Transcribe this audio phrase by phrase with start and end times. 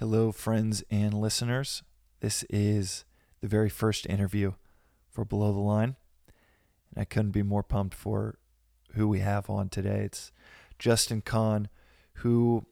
[0.00, 1.82] Hello, friends and listeners.
[2.20, 3.04] This is
[3.42, 4.52] the very first interview
[5.10, 5.96] for Below the Line.
[6.88, 8.38] And I couldn't be more pumped for
[8.94, 10.04] who we have on today.
[10.06, 10.32] It's
[10.78, 11.68] Justin Kan,
[12.14, 12.64] who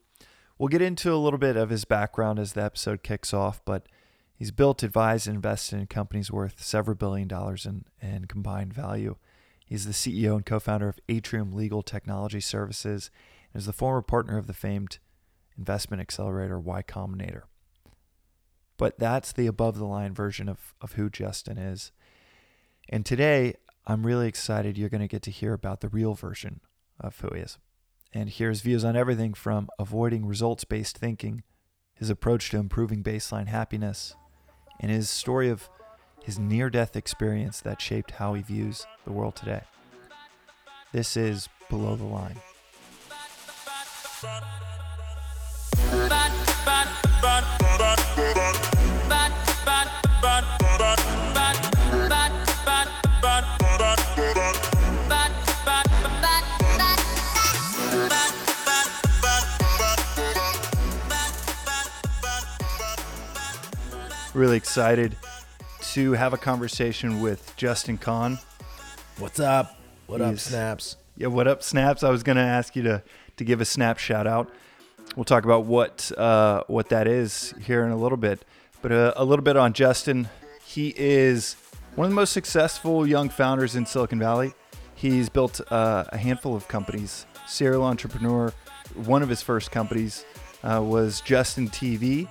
[0.56, 3.90] we'll get into a little bit of his background as the episode kicks off, but
[4.35, 9.17] he's built, advised, and invested in companies worth several billion dollars in, in combined value.
[9.67, 13.10] He's the CEO and co founder of Atrium Legal Technology Services
[13.53, 14.99] and is the former partner of the famed
[15.59, 17.43] investment accelerator Y Combinator.
[18.77, 21.91] But that's the above the line version of, of who Justin is.
[22.89, 23.55] And today,
[23.87, 26.61] I'm really excited you're going to get to hear about the real version
[27.01, 27.59] of who he is.
[28.13, 31.43] And here's views on everything from avoiding results based thinking,
[31.95, 34.15] his approach to improving baseline happiness,
[34.80, 35.69] and his story of
[36.23, 39.63] his near death experience that shaped how he views the world today.
[40.93, 42.37] This is Below the Line.
[64.39, 65.17] Really excited
[65.94, 68.39] to have a conversation with Justin Kan.
[69.19, 69.77] What's up?
[70.06, 70.97] What up, Snaps?
[71.17, 72.05] Yeah, what up, Snaps?
[72.05, 73.03] I was going to ask you to
[73.36, 74.48] to give a Snap shout out.
[75.16, 78.44] We'll talk about what uh, what that is here in a little bit,
[78.81, 80.28] but uh, a little bit on Justin.
[80.64, 81.56] He is
[81.97, 84.53] one of the most successful young founders in Silicon Valley.
[84.94, 87.27] He's built uh, a handful of companies.
[87.48, 88.53] Serial entrepreneur.
[89.05, 90.25] One of his first companies
[90.62, 92.28] uh, was Justin TV,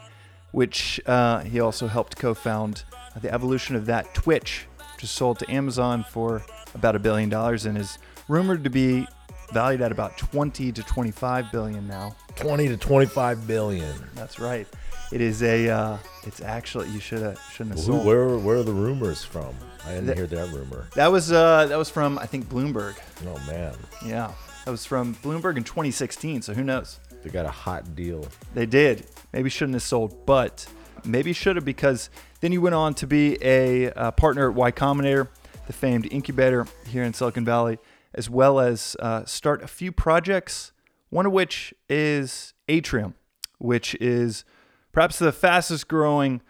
[0.51, 2.83] which uh, he also helped co-found.
[3.21, 6.43] The evolution of that Twitch, which is sold to Amazon for
[6.75, 9.07] about a billion dollars and is rumored to be
[9.53, 12.15] valued at about 20 to 25 billion now.
[12.35, 13.95] 20 to 25 billion.
[14.13, 14.67] That's right.
[15.11, 15.69] It is a.
[15.69, 18.05] Uh, it's actually you should have shouldn't have sold.
[18.05, 19.55] where, where are the rumors from?
[19.85, 20.87] I didn't That- hear that rumor.
[20.95, 22.95] That was uh that was from I think Bloomberg.
[23.25, 23.73] Oh, man.
[24.05, 24.33] Yeah,
[24.65, 26.41] that was from Bloomberg in 2016.
[26.41, 26.99] So who knows?
[27.27, 28.25] They got a hot deal.
[28.53, 29.05] They did.
[29.33, 30.65] Maybe shouldn't have sold, but
[31.03, 34.71] maybe should have because then you went on to be a uh, partner at Y
[34.71, 35.27] Combinator,
[35.65, 37.79] the famed incubator here in Silicon Valley,
[38.13, 40.71] as well as uh, start a few projects.
[41.09, 43.13] One of which is Atrium,
[43.57, 44.45] which is
[44.93, 46.41] perhaps the fastest growing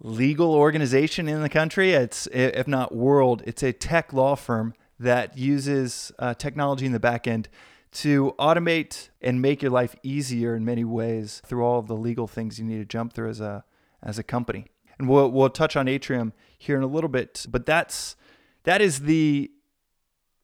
[0.00, 1.92] legal organization in the country.
[1.92, 3.44] It's if not world.
[3.46, 7.48] It's a tech law firm that uses uh, technology in the back end
[7.94, 12.26] to automate and make your life easier in many ways through all of the legal
[12.26, 13.64] things you need to jump through as a
[14.02, 14.66] as a company.
[14.98, 18.16] And we'll we'll touch on Atrium here in a little bit, but that's
[18.64, 19.50] that is the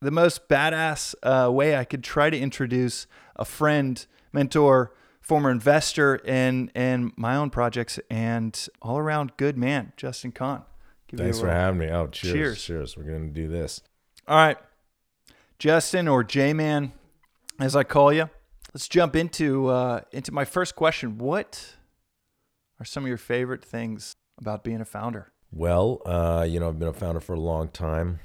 [0.01, 3.07] the most badass uh, way I could try to introduce
[3.37, 9.93] a friend, mentor, former investor in in my own projects, and all around good man,
[9.97, 10.63] Justin Kan.
[11.09, 11.89] Give you Thanks for having me.
[11.89, 12.33] Oh, cheers.
[12.33, 12.65] Cheers.
[12.65, 12.97] Cheers.
[12.97, 13.83] We're going to do this.
[14.29, 14.59] All right,
[15.59, 16.93] Justin or J Man,
[17.61, 18.29] as I call you.
[18.73, 21.19] Let's jump into uh, into my first question.
[21.19, 21.77] What
[22.79, 25.33] are some of your favorite things about being a founder?
[25.53, 28.21] Well, uh, you know, I've been a founder for a long time.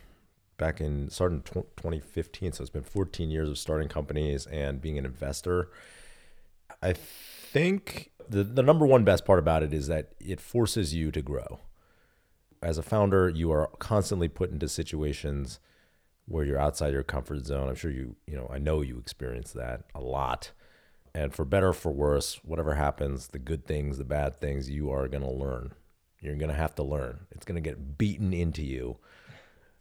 [0.57, 4.97] Back in starting tw 2015, so it's been 14 years of starting companies and being
[4.97, 5.69] an investor.
[6.81, 11.11] I think the the number one best part about it is that it forces you
[11.11, 11.59] to grow.
[12.61, 15.59] As a founder, you are constantly put into situations
[16.27, 17.69] where you're outside your comfort zone.
[17.69, 20.51] I'm sure you, you know, I know you experience that a lot.
[21.13, 24.91] And for better or for worse, whatever happens, the good things, the bad things, you
[24.91, 25.73] are going to learn.
[26.19, 27.27] You're going to have to learn.
[27.31, 28.97] It's going to get beaten into you.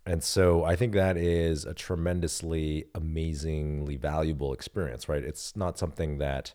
[0.07, 5.25] And so I think that is a tremendously amazingly valuable experience, right?
[5.25, 6.53] It's not something that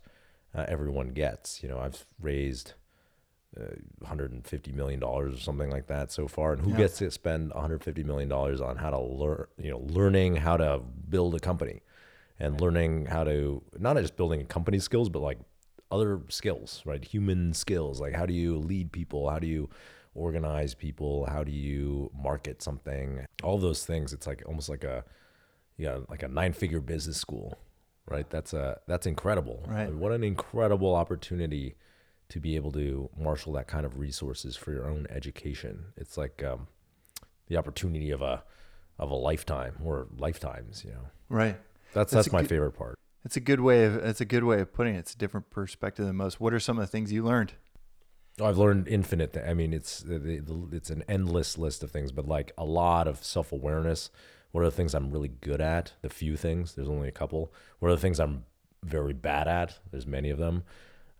[0.54, 1.64] uh, everyone gets.
[1.64, 2.74] You know, I've raised
[3.60, 3.64] uh,
[4.00, 6.78] 150 million dollars or something like that so far, and who Yeah.
[6.78, 10.80] gets to spend 150 million dollars on how to learn, you know, learning how to
[11.10, 11.82] build a company
[12.40, 15.40] and learning how to not just building a company skills, but like
[15.92, 17.04] other skills, right?
[17.04, 19.30] Human skills, like how do you lead people?
[19.30, 19.70] How do you
[20.14, 21.26] organize people?
[21.26, 23.26] How do you market something?
[23.44, 24.14] All those things.
[24.14, 25.04] It's like almost like a
[25.78, 27.58] yeah, like a nine-figure business school,
[28.06, 28.30] right?
[28.30, 29.64] That's a that's incredible.
[29.68, 29.92] Right.
[29.92, 31.76] What an incredible opportunity
[32.30, 35.86] to be able to marshal that kind of resources for your own education.
[35.98, 36.68] It's like um,
[37.48, 38.44] the opportunity of a
[38.98, 40.84] of a lifetime or lifetimes.
[40.86, 41.58] You know, Right.
[41.94, 42.96] that's That's that's, my good- favorite part.
[43.26, 45.00] It's a good way of it's a good way of putting it.
[45.00, 46.40] It's a different perspective than most.
[46.40, 47.54] What are some of the things you learned?
[48.40, 49.34] Oh, I've learned infinite.
[49.34, 53.22] Th- I mean, it's it's an endless list of things, but like a lot of
[53.24, 54.10] self awareness.
[54.52, 55.94] What are the things I'm really good at?
[56.02, 56.76] The few things.
[56.76, 57.52] There's only a couple.
[57.80, 58.46] What are the things I'm
[58.84, 59.78] very bad at?
[59.92, 60.64] There's many of them.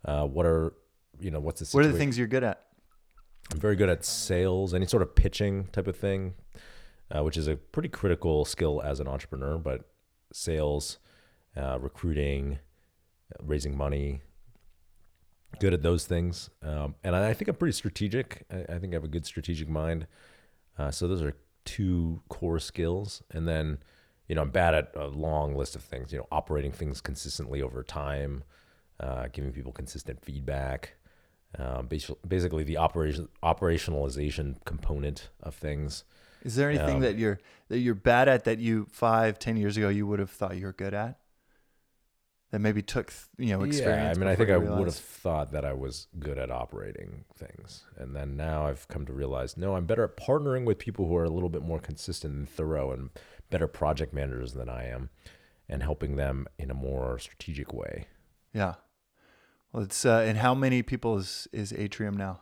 [0.04, 0.72] Uh, what are
[1.20, 2.64] you know, what's the What are the things you're good at?
[3.52, 6.34] I'm very good at sales, any sort of pitching type of thing,
[7.10, 9.58] uh, which is a pretty critical skill as an entrepreneur.
[9.58, 9.88] But
[10.32, 10.98] sales,
[11.56, 12.58] uh, recruiting,
[13.32, 14.22] uh, raising money,
[15.58, 16.50] good at those things.
[16.62, 18.44] Um, and I, I think I'm pretty strategic.
[18.52, 20.06] I, I think I have a good strategic mind.
[20.78, 21.34] Uh, so those are
[21.64, 23.22] two core skills.
[23.32, 23.78] And then,
[24.28, 26.12] you know, I'm bad at a long list of things.
[26.12, 28.44] You know, operating things consistently over time,
[29.00, 30.94] uh, giving people consistent feedback.
[31.58, 36.04] Um, basically, the operation operationalization component of things.
[36.42, 37.38] Is there anything Um, that you're
[37.68, 40.66] that you're bad at that you five, ten years ago you would have thought you
[40.66, 41.18] were good at?
[42.52, 44.02] That maybe took you know experience.
[44.04, 47.24] Yeah, I mean, I think I would have thought that I was good at operating
[47.36, 51.06] things, and then now I've come to realize, no, I'm better at partnering with people
[51.06, 53.10] who are a little bit more consistent and thorough, and
[53.50, 55.10] better project managers than I am,
[55.68, 58.06] and helping them in a more strategic way.
[58.52, 58.74] Yeah.
[59.72, 62.40] Well, it's uh, and how many people is is Atrium now?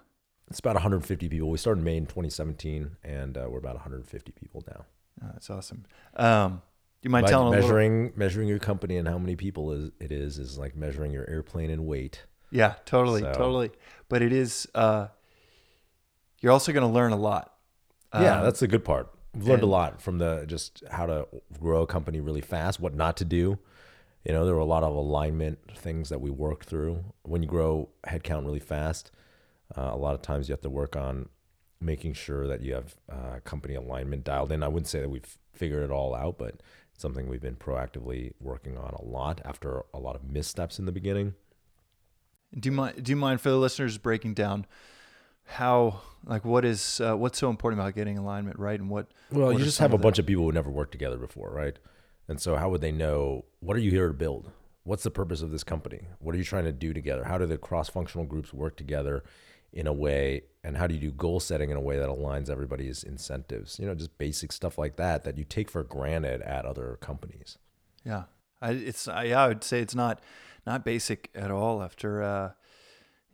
[0.51, 1.51] It's about 150 people.
[1.51, 4.87] We started in May in 2017, and uh, we're about 150 people now.
[5.23, 5.85] Oh, that's awesome.
[6.17, 6.63] Um,
[7.03, 9.73] do you mind By telling a little- measuring measuring your company and how many people
[9.73, 12.25] is, it is is like measuring your airplane in weight.
[12.51, 13.71] Yeah, totally, So- totally.
[14.09, 14.67] But it is.
[14.75, 15.09] Uh,
[16.41, 17.53] you're also going to learn a lot.
[18.15, 19.13] yeah, Um, that's the good part.
[19.35, 21.27] We've learned a lot from the just how to
[21.61, 23.59] grow a company really fast, what not to do.
[24.25, 27.05] You know, there were a lot of alignment things that we worked through.
[27.23, 29.11] When you grow headcount really fast,
[29.77, 31.29] uh, a lot of times you have to work on
[31.81, 34.63] making sure that you have uh, company alignment dialed in.
[34.63, 36.61] I wouldn't say that we've figured it all out, but
[36.93, 40.87] it's something we've been proactively working on a lot after a lot of missteps in
[40.87, 41.35] the beginning.
[42.59, 43.03] Do you mind?
[43.05, 44.67] Do you mind for the listeners breaking down
[45.45, 49.09] how like what is uh, what's so important about getting alignment right and what?
[49.31, 51.79] Well, what you just have a bunch of people who never worked together before, right?
[52.29, 54.51] And so, how would they know what are you here to build?
[54.85, 56.01] What's the purpose of this company?
[56.19, 57.25] What are you trying to do together?
[57.25, 59.25] How do the cross-functional groups work together
[59.73, 62.49] in a way, and how do you do goal setting in a way that aligns
[62.49, 63.79] everybody's incentives?
[63.79, 67.59] You know, just basic stuff like that that you take for granted at other companies.
[68.05, 68.25] Yeah,
[68.63, 70.21] I, it's I, yeah, I would say it's not
[70.67, 71.83] not basic at all.
[71.83, 72.53] After uh,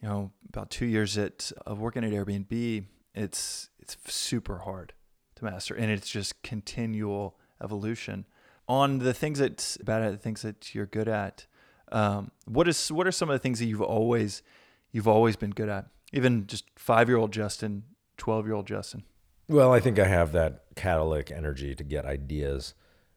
[0.00, 4.92] you know about two years at of working at Airbnb, it's it's super hard
[5.36, 8.26] to master, and it's just continual evolution
[8.68, 11.46] on the things that bad at the things that you're good at.
[11.92, 14.42] Um, what is what are some of the things that you've always
[14.90, 15.86] you've always been good at?
[16.12, 17.84] Even just five year old Justin,
[18.16, 19.04] twelve year old Justin.
[19.48, 22.74] Well, I think I have that catalytic energy to get ideas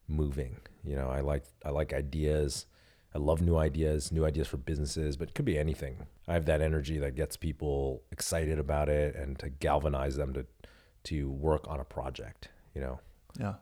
[0.08, 0.58] moving.
[0.84, 2.66] You know, I like I like ideas.
[3.16, 6.06] I love new ideas, new ideas for businesses, but it could be anything.
[6.28, 10.46] I have that energy that gets people excited about it and to galvanize them to
[11.06, 13.00] to work on a project, you know.
[13.40, 13.56] Yeah.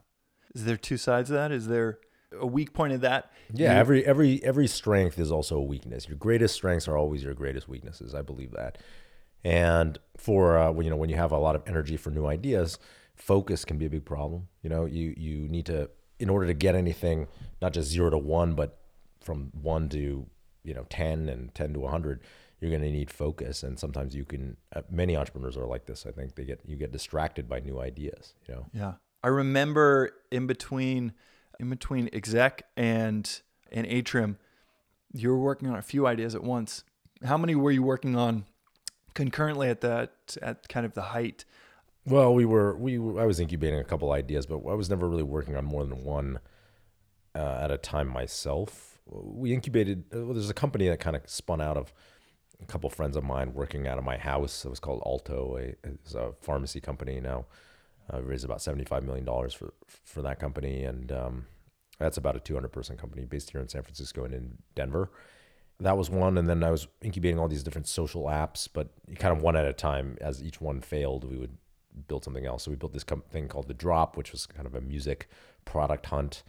[0.55, 1.51] Is there two sides of that?
[1.51, 1.99] Is there
[2.39, 3.31] a weak point of that?
[3.53, 6.07] Yeah, You- every every every strength is also a weakness.
[6.07, 8.15] Your greatest strengths are always your greatest weaknesses.
[8.15, 8.77] I believe that.
[9.43, 12.25] And for uh, when you know when you have a lot of energy for new
[12.25, 12.79] ideas,
[13.15, 14.47] focus can be a big problem.
[14.63, 17.27] You know, you you need to in order to get anything
[17.61, 18.79] not just zero to one, but
[19.21, 20.25] from one to
[20.63, 22.21] you know ten and ten to hundred,
[22.59, 23.61] you're going to need focus.
[23.61, 24.57] And sometimes you can.
[24.75, 26.05] Uh, many entrepreneurs are like this.
[26.07, 28.33] I think they get you get distracted by new ideas.
[28.47, 28.65] You know.
[28.73, 28.93] Yeah.
[29.25, 31.13] I remember in between
[31.59, 33.41] in between exec and
[33.71, 34.37] and atrium,
[35.13, 36.83] you were working on a few ideas at once.
[37.23, 38.45] How many were you working on
[39.15, 41.43] concurrently at that at kind of the height?
[42.05, 45.09] Well, we were we were, I was incubating a couple ideas, but I was never
[45.09, 46.37] really working on more than one
[47.33, 48.99] uh, at a time myself.
[49.07, 50.03] We incubated.
[50.13, 51.91] uh, Well, there's a company that kind of spun out of
[52.61, 54.65] a couple friends of mine working out of my house.
[54.65, 55.57] It was called Alto.
[55.83, 57.47] It's a pharmacy company now.
[58.13, 61.45] Uh, raised about seventy-five million dollars for for that company, and um,
[61.97, 65.09] that's about a two hundred person company based here in San Francisco and in Denver.
[65.79, 69.35] That was one, and then I was incubating all these different social apps, but kind
[69.35, 70.17] of one at a time.
[70.21, 71.57] As each one failed, we would
[72.07, 72.63] build something else.
[72.63, 75.27] So we built this com- thing called the Drop, which was kind of a music
[75.65, 76.43] product hunt,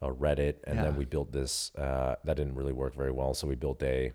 [0.00, 0.84] uh, Reddit, and Yeah.
[0.84, 1.74] then we built this.
[1.74, 4.12] Uh, that didn't really work very well, so we built a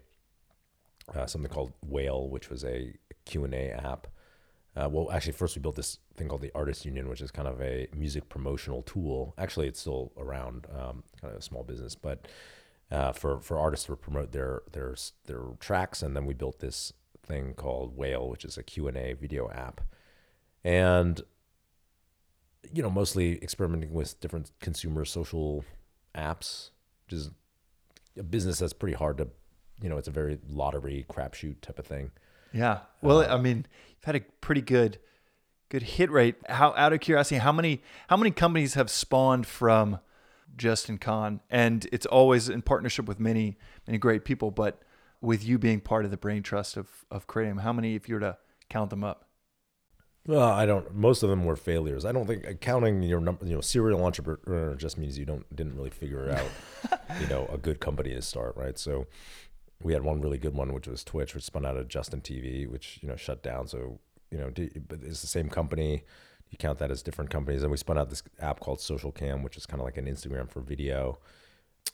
[1.14, 4.08] uh, something called Whale, which was a Q and A app.
[4.76, 7.48] Uh, well, actually, first we built this thing called the Artist Union, which is kind
[7.48, 9.34] of a music promotional tool.
[9.38, 12.28] Actually, it's still around, um, kind of a small business, but
[12.92, 16.04] uh, for for artists to promote their their their tracks.
[16.04, 16.92] And then we built this
[17.24, 19.82] thing called Whale, which is a Q and A video app,
[20.64, 21.22] and
[22.74, 25.64] you know, mostly experimenting with different consumer social
[26.16, 26.72] apps,
[27.06, 27.32] which is
[28.18, 29.28] a business that's pretty hard to,
[29.82, 32.12] you know, it's a very lottery crapshoot type of thing.
[32.56, 32.80] Yeah.
[33.02, 33.66] Well, Uh, I mean,
[33.98, 34.98] you've had a pretty good
[35.70, 36.36] good hit rate.
[36.48, 40.00] How out of curiosity, how many how many companies have spawned from
[40.56, 41.42] Justin Kan?
[41.50, 44.82] And it's always in partnership with many many great people, but
[45.22, 47.58] with you being part of the brain trust of of them?
[47.58, 48.38] How many, if you were to
[48.70, 49.28] count them up?
[50.28, 50.96] Well, I don't.
[50.96, 52.04] Most of them were failures.
[52.04, 55.76] I don't think counting your number, you know, serial entrepreneur just means you don't didn't
[55.76, 58.78] really figure out, you know, a good company to start, right?
[58.80, 59.06] So,
[59.82, 62.68] we had one really good one, which was Twitch, which spun out of Justin TV,
[62.70, 63.68] which you know shut down.
[63.68, 64.00] So,
[64.32, 64.52] you know,
[64.88, 66.04] but it's the same company.
[66.50, 69.58] You count that as different companies, and we spun out this app called Socialcam, which
[69.58, 71.20] is kind of like an Instagram for video.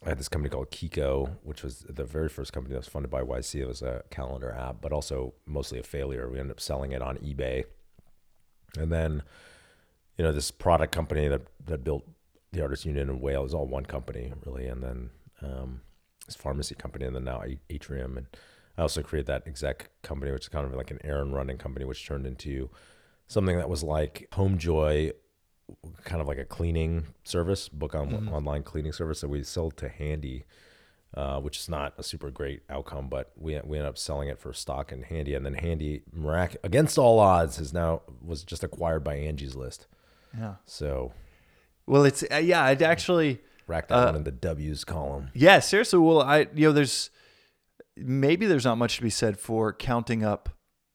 [0.05, 3.11] I had this company called Kiko, which was the very first company that was funded
[3.11, 3.61] by YC.
[3.61, 6.29] It was a calendar app, but also mostly a failure.
[6.29, 7.65] We ended up selling it on eBay
[8.77, 9.23] and then,
[10.17, 12.07] you know, this product company that that built
[12.51, 15.09] the Artists Union in Wales, all one company really, and then
[15.41, 15.81] um,
[16.25, 18.27] this pharmacy company, and then now Atrium, and
[18.77, 21.85] I also created that exec company, which is kind of like an errand running company,
[21.85, 22.69] which turned into
[23.27, 25.13] something that was like HomeJoy,
[26.03, 28.33] kind of like a cleaning service, book on mm-hmm.
[28.33, 30.45] online cleaning service that we sold to Handy
[31.15, 34.39] uh, which is not a super great outcome, but we we ended up selling it
[34.39, 38.63] for stock in Handy, and then Handy, mirac- against all odds, is now was just
[38.63, 39.87] acquired by Angie's List.
[40.37, 40.55] Yeah.
[40.65, 41.11] So,
[41.85, 45.29] well, it's uh, yeah, I'd actually rack that uh, one in the W's column.
[45.33, 45.99] Yeah, seriously.
[45.99, 47.09] Well, I you know, there's
[47.95, 50.49] maybe there's not much to be said for counting up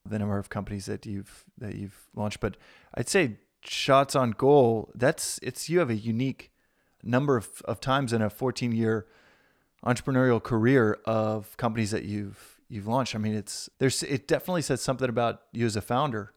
[0.05, 2.55] the number of companies that you've that you've launched, but
[2.93, 4.91] I'd say shots on goal.
[4.95, 6.51] That's it's you have a unique
[7.03, 9.07] number of, of times in a 14 year
[9.85, 13.15] entrepreneurial career of companies that you've you've launched.
[13.15, 16.33] I mean, it's there's it definitely says something about you as a founder.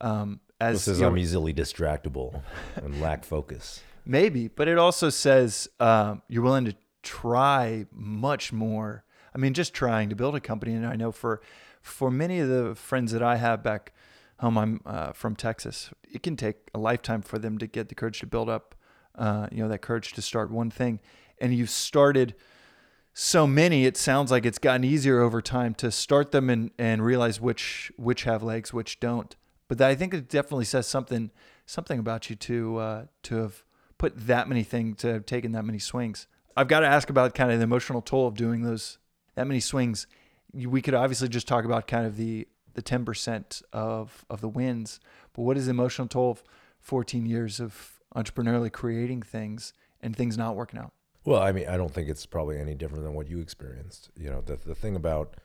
[0.00, 2.42] Um, as this is I'm easily distractible
[2.76, 3.82] and lack focus.
[4.04, 9.04] Maybe, but it also says um, you're willing to try much more.
[9.34, 11.40] I mean, just trying to build a company, and I know for
[11.80, 13.92] for many of the friends that I have back
[14.38, 15.90] home, I'm uh, from Texas.
[16.10, 18.74] It can take a lifetime for them to get the courage to build up,
[19.16, 21.00] uh, you know, that courage to start one thing,
[21.38, 22.34] and you've started
[23.14, 27.04] so many, it sounds like it's gotten easier over time to start them and, and
[27.04, 29.36] realize which which have legs, which don't.
[29.68, 31.30] But I think it definitely says something
[31.66, 33.64] something about you to uh, to have
[34.02, 36.26] put that many things, to have taken that many swings.
[36.56, 38.98] I've got to ask about kind of the emotional toll of doing those
[39.36, 40.08] that many swings.
[40.52, 44.48] We could obviously just talk about kind of the the ten percent of of the
[44.48, 44.98] wins,
[45.34, 46.42] but what is the emotional toll of
[46.80, 50.92] 14 years of entrepreneurially creating things and things not working out?
[51.24, 54.10] Well, I mean, I don't think it's probably any different than what you experienced.
[54.16, 55.36] You know, the the thing about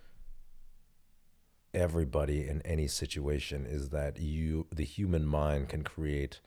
[1.76, 6.42] everybody in any situation is that you the human mind can create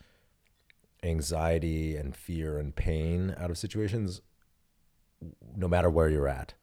[1.02, 4.20] anxiety and fear and pain out of situations
[5.56, 6.54] no matter where you're at.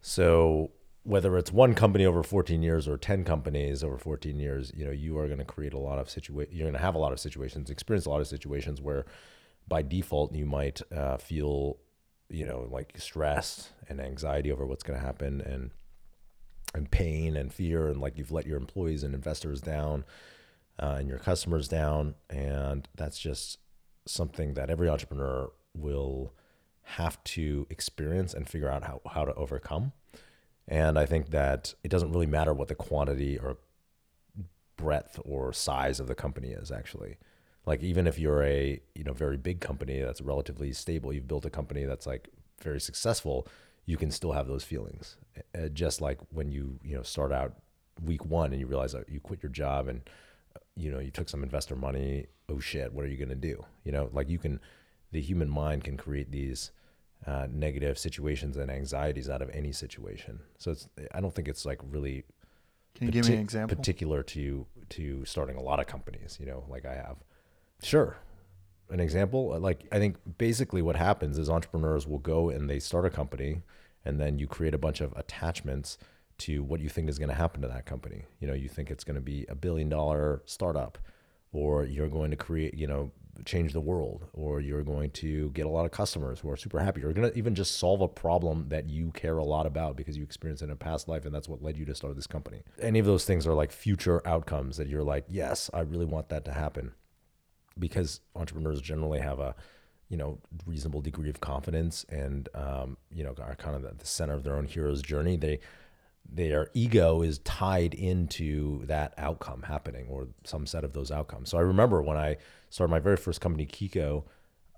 [0.00, 4.84] So whether it's one company over 14 years or 10 companies over 14 years, you
[4.84, 6.98] know, you are going to create a lot of situa- you're going to have a
[6.98, 9.04] lot of situations, experience a lot of situations where
[9.68, 11.78] by default you might uh, feel
[12.28, 15.70] you know, like stress and anxiety over what's going to happen and
[16.74, 20.04] and pain and fear and like you've let your employees and investors down
[20.80, 23.58] uh, and your customers down and that's just
[24.06, 26.32] something that every entrepreneur will
[26.82, 29.92] have to experience and figure out how, how to overcome.
[30.66, 33.58] And i think that it doesn't really matter what the quantity or
[34.76, 37.16] breadth or size of the company is actually.
[37.66, 41.46] Like even if you're a you know very big company that's relatively stable you've built
[41.46, 42.28] a company that's like
[42.62, 43.46] very successful
[43.86, 45.16] you can still have those feelings.
[45.54, 47.54] Uh, just like when you you know start out
[48.02, 50.02] week one and you realize that you quit your job and
[50.76, 53.64] you know you took some investor money oh shit what are you going to do?
[53.84, 54.60] You know like you can
[55.12, 56.72] the human mind can create these
[57.26, 60.40] uh, negative situations and anxieties out of any situation.
[60.58, 62.24] So it's i don't think it's like really
[62.94, 63.76] can you give me an example?
[63.76, 67.16] particular to to starting a lot of companies you know like i have.
[67.82, 68.16] Sure.
[68.90, 72.78] An example, uh, like I think basically what happens is entrepreneurs will go and they
[72.78, 73.62] start a company
[74.04, 75.98] and then you create a bunch of attachments
[76.38, 78.24] to what you think is going to happen to that company.
[78.40, 80.98] You know, you think it's going to be a billion dollar startup
[81.52, 83.12] or you're going to create, you know,
[83.44, 86.80] change the world or you're going to get a lot of customers who are super
[86.80, 87.00] happy.
[87.00, 90.16] You're going to even just solve a problem that you care a lot about because
[90.16, 92.26] you experienced it in a past life and that's what led you to start this
[92.26, 92.62] company.
[92.80, 96.28] Any of those things are like future outcomes that you're like, yes, I really want
[96.28, 96.92] that to happen
[97.78, 99.54] because entrepreneurs generally have a
[100.08, 104.06] you know reasonable degree of confidence and um, you know are kind of at the
[104.06, 105.58] center of their own hero's journey they
[106.30, 111.58] their ego is tied into that outcome happening or some set of those outcomes so
[111.58, 112.36] i remember when i
[112.70, 114.24] started my very first company kiko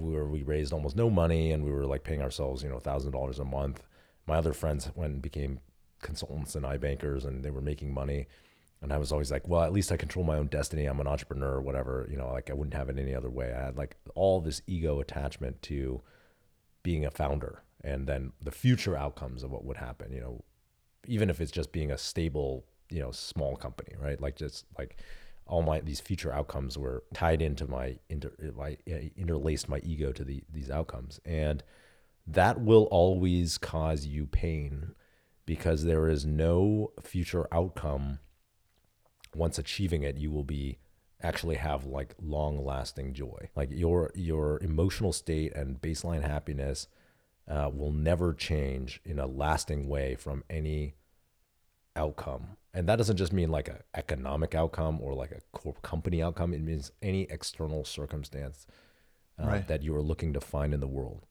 [0.01, 2.79] we were we raised almost no money and we were like paying ourselves you know
[2.79, 3.83] thousand dollars a month
[4.27, 5.61] my other friends went became
[6.03, 8.27] consultants and iBankers and they were making money
[8.83, 10.87] and I was always like, well, at least I control my own destiny.
[10.87, 12.07] I'm an entrepreneur or whatever.
[12.11, 13.53] You know, like I wouldn't have it any other way.
[13.53, 16.03] I had like all this ego attachment to
[16.83, 20.13] being a founder and then the future outcomes of what would happen.
[20.13, 20.45] You know,
[21.09, 24.21] even if it's just being a stable, you know, small company, right?
[24.21, 24.97] Like just like
[25.47, 30.13] all my these future outcomes were tied into my inter my eh, interlaced my ego
[30.13, 31.63] to the these outcomes, and
[32.27, 34.95] that will always cause you pain
[35.45, 38.19] because there is no future outcome.
[39.35, 40.79] Once achieving it you will be
[41.23, 43.49] actually have like long lasting joy.
[43.55, 46.89] Like your your emotional state and baseline happiness
[47.49, 50.95] uh, will never change in a lasting way from any
[51.95, 56.53] outcome and that doesn't just mean like an economic outcome or like a company outcome
[56.53, 58.67] it means any external circumstance
[59.43, 59.69] uh, right.
[59.69, 61.25] that you are looking to find in the world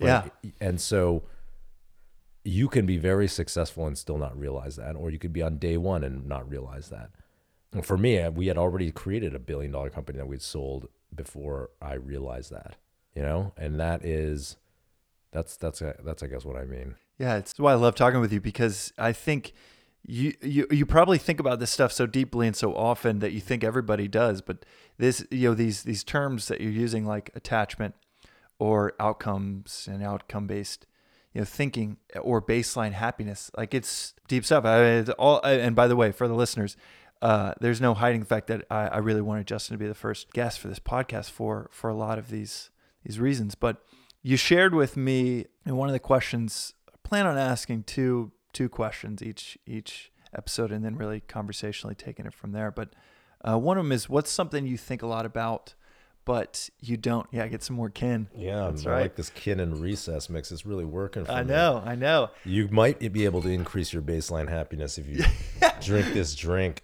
[0.00, 0.30] right?
[0.42, 1.22] yeah and so
[2.44, 5.58] you can be very successful and still not realize that, or you could be on
[5.58, 7.10] day one and not realize that.
[7.72, 11.70] And for me, we had already created a billion dollar company that we'd sold before
[11.80, 12.76] I realized that,
[13.14, 14.56] you know, and that is,
[15.32, 16.96] that's that's that's I guess what I mean.
[17.18, 19.52] Yeah, it's why I love talking with you because I think
[20.06, 23.40] you you you probably think about this stuff so deeply and so often that you
[23.40, 24.64] think everybody does, but
[24.98, 27.94] this you know these these terms that you're using like attachment
[28.58, 30.86] or outcomes and outcome based
[31.34, 35.88] you know thinking or baseline happiness like it's deep stuff I it's all and by
[35.88, 36.76] the way for the listeners
[37.22, 39.94] uh, there's no hiding the fact that I, I really wanted Justin to be the
[39.94, 42.70] first guest for this podcast for for a lot of these
[43.04, 43.82] these reasons but
[44.22, 48.68] you shared with me in one of the questions I plan on asking two two
[48.68, 52.94] questions each each episode and then really conversationally taking it from there but
[53.42, 55.74] uh, one of them is what's something you think a lot about
[56.24, 57.26] but you don't.
[57.32, 58.28] Yeah, get some more kin.
[58.36, 59.00] Yeah, that's I right.
[59.02, 60.52] like this kin and recess mix.
[60.52, 61.38] It's really working for me.
[61.38, 61.48] I me.
[61.48, 62.30] know, I know.
[62.44, 65.24] You might be able to increase your baseline happiness if you
[65.80, 66.82] drink this drink.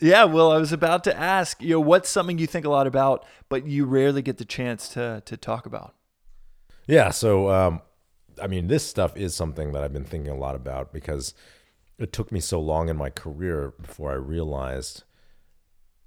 [0.00, 2.86] Yeah, well, I was about to ask, you know, what's something you think a lot
[2.86, 5.94] about, but you rarely get the chance to to talk about.
[6.86, 7.80] Yeah, so um,
[8.40, 11.34] I mean, this stuff is something that I've been thinking a lot about because
[11.98, 15.04] it took me so long in my career before I realized,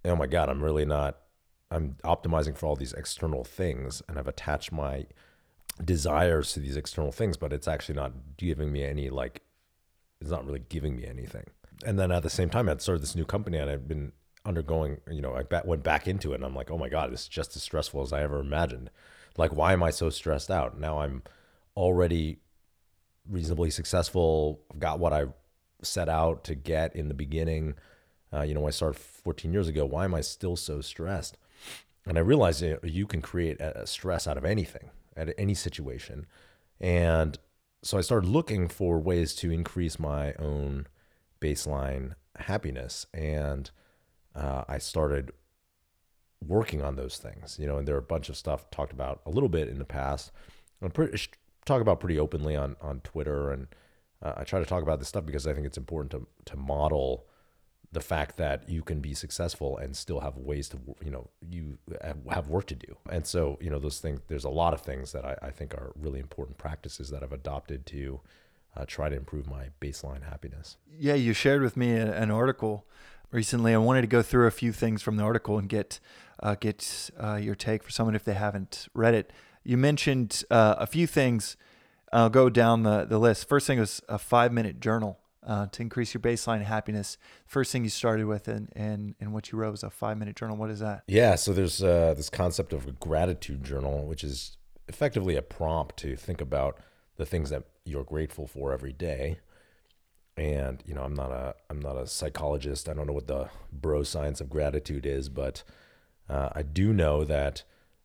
[0.06, 1.18] oh my God, I'm really not
[1.70, 5.06] I'm optimizing for all these external things and I've attached my
[5.84, 9.42] desires to these external things, but it's actually not giving me any like
[10.22, 11.46] it's not really giving me anything.
[11.86, 14.14] And then at the same time, I'd started this new company and I've been
[14.46, 17.22] undergoing, you know, I went back into it and I'm like, oh my God, this
[17.22, 18.90] is just as stressful as I ever imagined.
[19.38, 20.80] Like, why am I so stressed out?
[20.80, 21.24] Now I'm
[21.76, 22.40] already
[23.30, 25.26] reasonably successful, I've got what I
[25.84, 27.76] set out to get in the beginning.
[28.34, 31.38] Uh, you know, I started 14 years ago, why am I still so stressed?
[32.08, 35.54] and I realized you, know, you can create a stress out of anything, at any
[35.54, 36.26] situation.
[36.80, 37.38] And
[37.84, 40.88] so I started looking for ways to increase my own
[41.42, 43.06] baseline happiness.
[43.14, 43.70] And
[44.34, 45.32] uh, I started
[46.46, 49.22] working on those things, you know, and there are a bunch of stuff talked about
[49.26, 50.32] a little bit in the past.
[50.82, 51.18] I'm pretty
[51.68, 53.52] talk about pretty openly on, on Twitter.
[53.52, 53.68] And
[54.24, 56.58] uh, I try to talk about this stuff because I think it's important to, to
[56.58, 57.26] model
[57.92, 61.78] the fact that you can be successful and still have ways to you know you
[62.30, 65.14] have work to do and so you know those things there's a lot of things
[65.14, 68.20] that i, I think are really important practices that i've adopted to
[68.76, 72.86] uh, try to improve my baseline happiness yeah you shared with me an article
[73.32, 76.00] recently i wanted to go through a few things from the article and get
[76.40, 79.32] uh, get uh, your take for someone if they haven't read it
[79.64, 81.58] you mentioned uh, a few things
[82.14, 85.82] i'll go down the, the list first thing was a five minute journal uh, to
[85.82, 87.18] increase your baseline happiness.
[87.46, 90.36] First thing you started with and and and what you wrote was a five minute
[90.36, 90.58] journal.
[90.58, 91.04] What is that?
[91.08, 95.98] Yeah, so there's uh, this concept of a gratitude journal, which is effectively a prompt
[95.98, 96.78] to think about
[97.16, 99.40] the things that you're grateful for every day.
[100.38, 102.88] And you know, I'm not a I'm not a psychologist.
[102.88, 105.64] I don't know what the bro science of gratitude is, but
[106.30, 107.64] uh, I do know that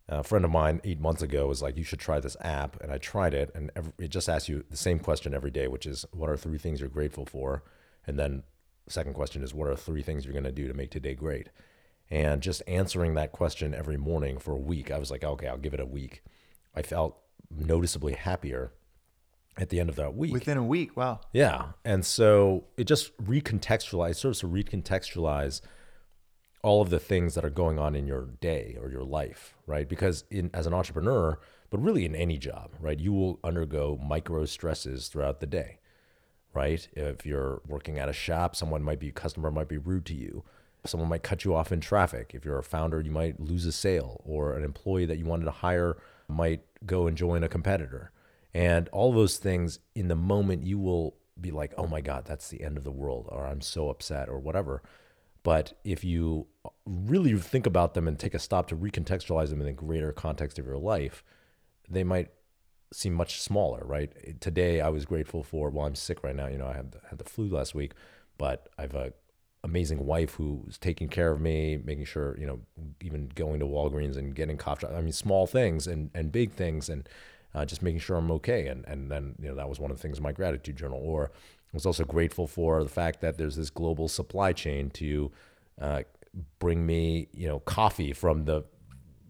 [0.08, 2.90] a friend of mine eight months ago was like, "You should try this app," and
[2.90, 5.84] I tried it, and every, it just asks you the same question every day, which
[5.84, 7.64] is, "What are three things you're grateful for?"
[8.06, 8.44] And then
[8.88, 11.50] second question is, "What are three things you're going to do to make today great?"
[12.10, 15.58] And just answering that question every morning for a week, I was like, "Okay, I'll
[15.58, 16.22] give it a week."
[16.74, 17.18] I felt
[17.50, 18.72] noticeably happier
[19.58, 20.32] at the end of that week.
[20.32, 21.20] Within a week, wow.
[21.32, 25.60] Yeah, and so it just recontextualized, serves to recontextualize
[26.62, 29.88] all of the things that are going on in your day or your life, right?
[29.88, 31.38] Because in as an entrepreneur,
[31.70, 35.80] but really in any job, right, you will undergo micro stresses throughout the day,
[36.54, 36.88] right?
[36.92, 40.44] If you're working at a shop, someone might be customer might be rude to you.
[40.84, 42.32] Someone might cut you off in traffic.
[42.34, 45.44] If you're a founder, you might lose a sale, or an employee that you wanted
[45.44, 45.96] to hire
[46.28, 48.10] might go and join a competitor.
[48.54, 52.48] And all those things in the moment you will be like, "Oh my god, that's
[52.48, 54.82] the end of the world," or "I'm so upset," or whatever
[55.42, 56.46] but if you
[56.86, 60.58] really think about them and take a stop to recontextualize them in the greater context
[60.58, 61.24] of your life,
[61.88, 62.30] they might
[62.92, 64.40] seem much smaller, right?
[64.40, 65.70] Today, I was grateful for.
[65.70, 66.46] Well, I'm sick right now.
[66.46, 67.92] You know, I had the, had the flu last week,
[68.38, 69.12] but I have a
[69.64, 72.60] amazing wife who's taking care of me, making sure you know,
[73.00, 74.94] even going to Walgreens and getting cough drops.
[74.94, 77.08] I mean, small things and and big things, and
[77.54, 78.66] uh, just making sure I'm okay.
[78.68, 81.00] And and then you know that was one of the things in my gratitude journal.
[81.02, 85.30] Or I was also grateful for the fact that there's this global supply chain to
[85.80, 86.02] uh,
[86.58, 88.64] bring me you know coffee from the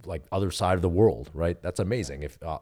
[0.05, 1.31] like other side of the world.
[1.35, 1.61] Right?
[1.63, 2.23] That's amazing.
[2.23, 2.59] If uh,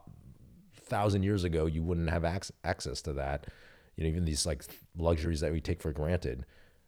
[0.82, 3.46] thousand years ago you wouldn't have ac- access to that,
[3.96, 4.64] you know even these like
[4.96, 6.46] luxuries that we take for granted,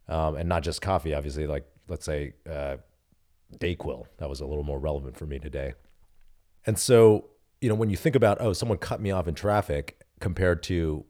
[0.09, 1.15] um, and not just coffee.
[1.15, 2.35] Obviously, like let's say.
[2.49, 2.77] Uh,
[3.59, 4.07] Dayquil.
[4.19, 5.75] That was a little more relevant for me today.
[6.67, 7.27] And so
[7.63, 11.05] you know, when you think about, oh, someone cut me off in traffic compared to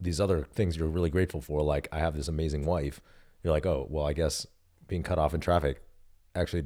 [0.00, 3.02] these other things you're really grateful for, like I have this amazing wife,
[3.42, 4.46] you're like, oh, well, I guess
[4.88, 5.82] being cut off in traffic
[6.34, 6.64] actually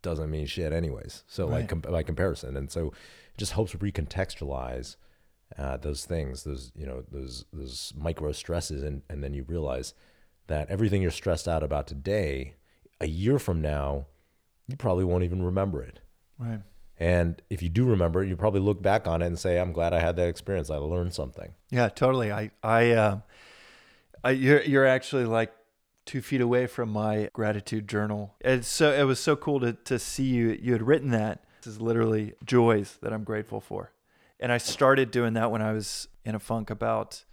[0.00, 1.22] doesn't mean shit, anyways.
[1.26, 1.60] So, right.
[1.60, 2.56] like, com- by comparison.
[2.56, 4.96] And so it just helps recontextualize
[5.58, 8.82] uh, those things, those, you know, those, those micro stresses.
[8.82, 9.92] And, and then you realize
[10.46, 12.54] that everything you're stressed out about today,
[13.02, 14.06] a year from now,
[14.66, 16.00] you probably won't even remember it.
[16.38, 16.60] Right.
[17.00, 19.92] And if you do remember you probably look back on it and say, "I'm glad
[19.92, 20.70] I had that experience.
[20.70, 22.32] I learned something." Yeah, totally.
[22.32, 23.18] I, I, uh,
[24.24, 25.52] I you're you're actually like
[26.06, 28.34] two feet away from my gratitude journal.
[28.40, 30.58] It's so it was so cool to to see you.
[30.60, 31.44] You had written that.
[31.62, 33.92] This is literally joys that I'm grateful for,
[34.40, 37.24] and I started doing that when I was in a funk about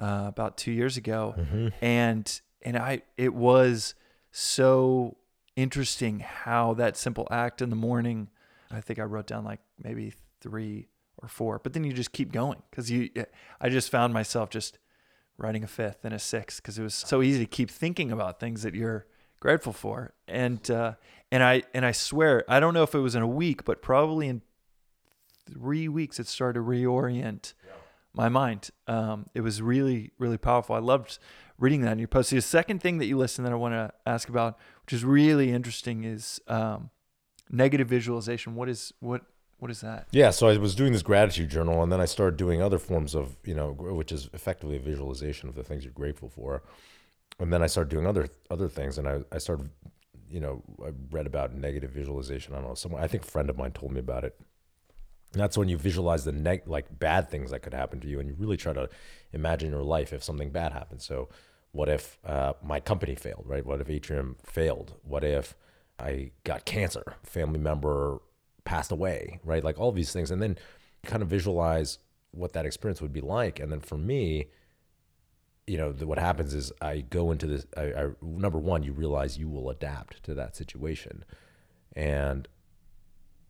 [0.00, 1.68] uh, about two years ago, mm-hmm.
[1.80, 3.94] and and I it was
[4.30, 5.16] so
[5.54, 8.28] interesting how that simple act in the morning
[8.72, 12.32] I think I wrote down like maybe three or four, but then you just keep
[12.32, 13.10] going because you.
[13.60, 14.78] I just found myself just
[15.38, 18.40] writing a fifth and a sixth because it was so easy to keep thinking about
[18.40, 19.06] things that you're
[19.40, 20.94] grateful for, and uh,
[21.30, 23.82] and I and I swear I don't know if it was in a week, but
[23.82, 24.42] probably in
[25.50, 27.72] three weeks it started to reorient yeah.
[28.14, 28.70] my mind.
[28.86, 30.74] Um, it was really really powerful.
[30.74, 31.18] I loved
[31.58, 32.30] reading that in your post.
[32.30, 35.52] The second thing that you listed that I want to ask about, which is really
[35.52, 36.90] interesting, is um,
[37.52, 38.54] negative visualization.
[38.54, 39.22] What is what
[39.58, 40.08] what is that?
[40.10, 43.14] Yeah, so I was doing this gratitude journal, and then I started doing other forms
[43.14, 46.64] of you know, which is effectively a visualization of the things you're grateful for.
[47.38, 49.70] And then I started doing other other things, and I I started,
[50.28, 52.54] you know, I read about negative visualization.
[52.54, 54.36] I don't know, someone I think a friend of mine told me about it.
[55.32, 58.18] And that's when you visualize the neg like bad things that could happen to you,
[58.20, 58.88] and you really try to
[59.32, 61.04] imagine your life if something bad happens.
[61.04, 61.28] So,
[61.70, 63.44] what if uh, my company failed?
[63.46, 63.64] Right?
[63.64, 64.94] What if Atrium failed?
[65.04, 65.54] What if
[66.02, 68.20] I got cancer, family member
[68.64, 69.64] passed away, right?
[69.64, 70.30] Like all these things.
[70.30, 70.58] And then
[71.04, 71.98] kind of visualize
[72.32, 73.60] what that experience would be like.
[73.60, 74.46] And then for me,
[75.66, 77.66] you know, what happens is I go into this.
[77.76, 81.24] I, I, number one, you realize you will adapt to that situation,
[81.94, 82.48] and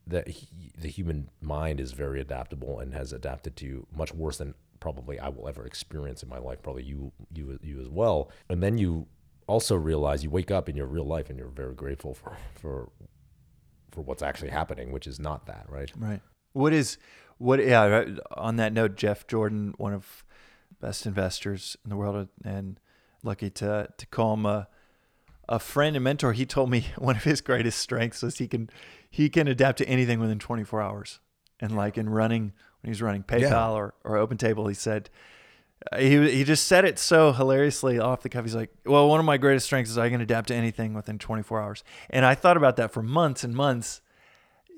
[0.07, 0.29] that
[0.77, 5.29] the human mind is very adaptable and has adapted to much worse than probably I
[5.29, 6.61] will ever experience in my life.
[6.63, 8.31] Probably you, you, you as well.
[8.49, 9.07] And then you
[9.53, 12.91] also realize you wake up in your real life and you're very grateful for for
[13.91, 15.93] for what's actually happening, which is not that, right?
[15.97, 16.21] Right.
[16.55, 16.97] What is
[17.39, 17.65] what?
[17.65, 18.07] Yeah.
[18.37, 20.25] On that note, Jeff Jordan, one of
[20.81, 22.81] best investors in the world, and
[23.23, 24.69] lucky to to call him a
[25.49, 26.33] a friend and mentor.
[26.33, 28.71] He told me one of his greatest strengths is he can
[29.11, 31.21] he can adapt to anything within 24 hours.
[31.61, 33.71] And like in running, when he was running PayPal yeah.
[33.71, 35.11] or, or OpenTable, he said
[35.99, 38.45] he he just said it so hilariously off the cuff.
[38.45, 41.19] He's like, "Well, one of my greatest strengths is I can adapt to anything within
[41.19, 44.01] 24 hours." And I thought about that for months and months.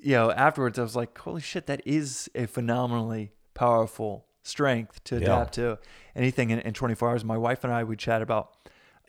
[0.03, 5.17] You know, afterwards, I was like, "Holy shit, that is a phenomenally powerful strength to
[5.17, 5.65] adapt yeah.
[5.65, 5.79] to
[6.15, 8.55] anything in, in 24 hours." My wife and I would chat about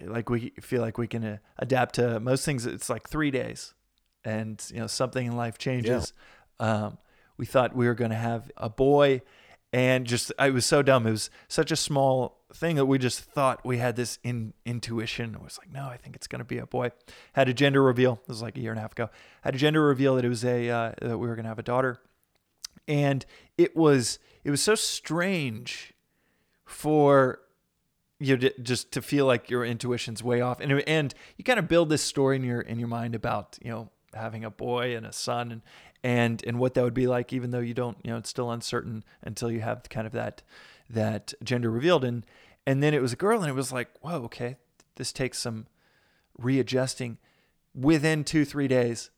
[0.01, 2.65] like we feel like we can uh, adapt to most things.
[2.65, 3.73] It's like three days,
[4.23, 6.13] and you know, something in life changes.
[6.59, 6.85] Yeah.
[6.85, 6.97] Um,
[7.37, 9.21] we thought we were going to have a boy
[9.75, 11.05] and just it was so dumb.
[11.05, 15.35] It was such a small thing that we just thought we had this in intuition.
[15.35, 16.91] It was like, no, I think it's to be a boy.
[17.33, 18.15] Had a gender reveal.
[18.21, 19.09] This was like a year and a half ago.
[19.41, 21.63] Had a gender reveal that it was a uh, that we were to have a
[21.63, 21.99] daughter,
[22.87, 23.25] and
[23.57, 25.93] it was it was so strange
[26.63, 27.41] for
[28.17, 31.67] you know, just to feel like your intuition's way off, and and you kind of
[31.67, 35.05] build this story in your in your mind about you know having a boy and
[35.05, 35.61] a son and
[36.05, 38.51] and and what that would be like, even though you don't, you know, it's still
[38.51, 40.43] uncertain until you have kind of that
[40.87, 42.05] that gender revealed.
[42.05, 42.23] And
[42.67, 44.57] and then it was a girl, and it was like, whoa, okay,
[44.97, 45.65] this takes some
[46.37, 47.17] readjusting.
[47.73, 49.09] Within two three days,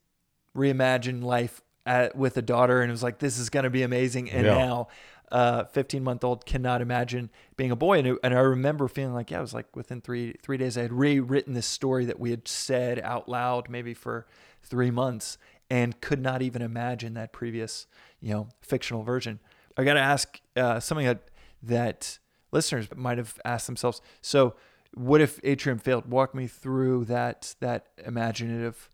[0.56, 3.84] reimagine life at, with a daughter, and it was like, this is going to be
[3.84, 4.32] amazing.
[4.32, 4.58] And yeah.
[4.58, 4.88] now.
[5.30, 7.98] Uh, 15 month old cannot imagine being a boy.
[7.98, 10.78] And, it, and I remember feeling like, yeah, it was like within three, three days,
[10.78, 14.26] I had rewritten this story that we had said out loud, maybe for
[14.64, 15.38] three months
[15.70, 17.88] and could not even imagine that previous,
[18.20, 19.40] you know, fictional version.
[19.78, 21.30] I got to ask uh, something that
[21.64, 22.20] that
[22.52, 24.02] listeners might have asked themselves.
[24.22, 24.56] So,
[24.94, 26.10] what if Atrium failed?
[26.10, 28.90] Walk me through that that imaginative.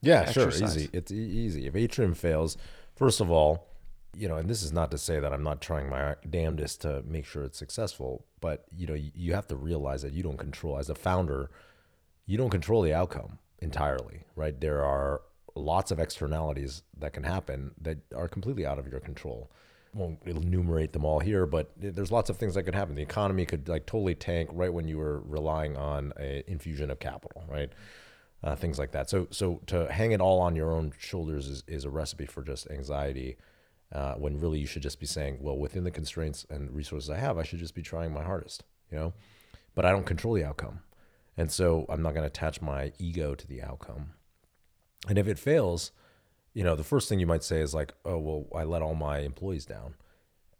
[0.00, 0.58] Yeah, exercise.
[0.58, 0.90] sure, easy.
[0.92, 1.66] It's easy.
[1.66, 2.56] If Atrium fails,
[2.96, 3.68] first of all,
[4.16, 7.02] you know, and this is not to say that I'm not trying my damnedest to
[7.06, 10.78] make sure it's successful, but you know, you have to realize that you don't control
[10.78, 11.50] as a founder,
[12.26, 14.60] you don't control the outcome entirely, right?
[14.60, 15.22] There are
[15.54, 19.50] lots of externalities that can happen that are completely out of your control.
[19.94, 22.94] Won't enumerate them all here, but there's lots of things that could happen.
[22.94, 26.98] The economy could like totally tank right when you were relying on a infusion of
[26.98, 27.70] capital, right?
[28.42, 29.10] Uh, things like that.
[29.10, 32.42] So, so to hang it all on your own shoulders is, is a recipe for
[32.42, 33.36] just anxiety.
[33.92, 37.18] Uh, when really you should just be saying, well, within the constraints and resources I
[37.18, 39.12] have, I should just be trying my hardest, you know.
[39.74, 40.80] But I don't control the outcome,
[41.36, 44.14] and so I'm not going to attach my ego to the outcome.
[45.08, 45.92] And if it fails,
[46.54, 48.94] you know, the first thing you might say is like, oh, well, I let all
[48.94, 49.94] my employees down.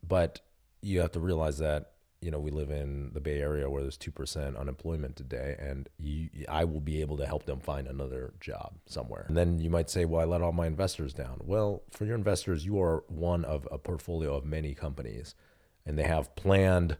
[0.06, 0.40] But
[0.80, 3.98] you have to realize that, you know, we live in the Bay Area where there's
[3.98, 8.74] 2% unemployment today, and you, I will be able to help them find another job
[8.86, 9.26] somewhere.
[9.28, 11.40] And then you might say, well, I let all my investors down.
[11.44, 15.34] Well, for your investors, you are one of a portfolio of many companies,
[15.84, 16.96] and they have planned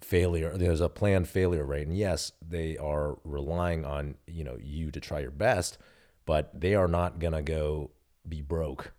[0.00, 4.90] failure there's a planned failure rate and yes they are relying on you know you
[4.90, 5.78] to try your best
[6.26, 7.90] but they are not going to go
[8.28, 8.92] be broke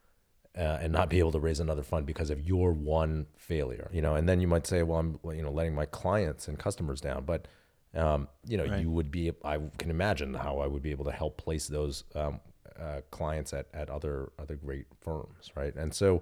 [0.57, 4.01] uh, and not be able to raise another fund because of your one failure you
[4.01, 4.15] know?
[4.15, 7.25] And then you might say well i'm you know letting my clients and customers down
[7.25, 7.47] but
[7.93, 8.81] um, you know Right.
[8.81, 12.03] you would be i can imagine how i would be able to help place those
[12.15, 12.39] um,
[12.79, 15.73] uh, clients at, at other other great firms right?
[15.75, 16.21] And so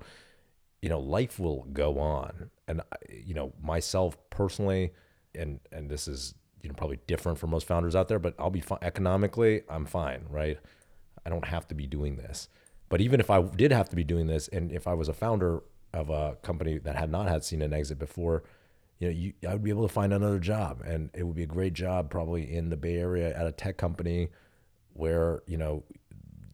[0.82, 2.50] you know life will go on.
[2.68, 4.92] And you know myself personally
[5.36, 8.50] and and this is you know probably different for most founders out there but i'll
[8.50, 10.60] be fine economically i'm fine right
[11.26, 12.48] i don't have to be doing this
[12.90, 15.14] but even if i did have to be doing this and if i was a
[15.14, 18.44] founder of a company that had not had seen an exit before
[19.00, 21.44] you know you, i would be able to find another job and it would be
[21.44, 24.30] a great job probably in the bay area at a tech company
[24.94, 25.84] where you know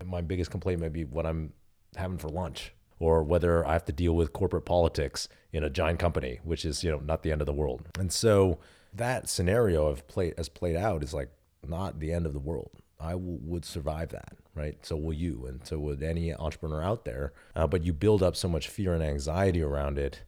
[0.06, 1.52] my biggest complaint might be what i'm
[1.96, 6.00] having for lunch or whether I have to deal with corporate politics in a giant
[6.00, 7.88] company, which is you know not the end of the world.
[7.98, 8.60] And so
[8.94, 11.30] that scenario of play as played out is like
[11.66, 12.72] not the end of the world.
[13.00, 14.78] I w- would survive that, right?
[14.86, 17.34] So will you, and so would any entrepreneur out there.
[17.56, 20.24] Uh, but you build up so much fear and anxiety around it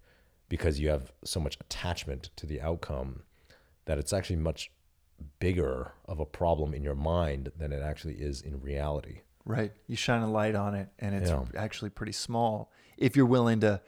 [0.48, 3.24] because you have so much attachment to the outcome
[3.86, 4.72] that it's actually much
[5.40, 9.22] bigger of a problem in your mind than it actually is in reality.
[9.46, 9.72] Right.
[9.88, 11.44] You shine a light on it and it's Yeah.
[11.56, 13.82] actually pretty small if you're willing to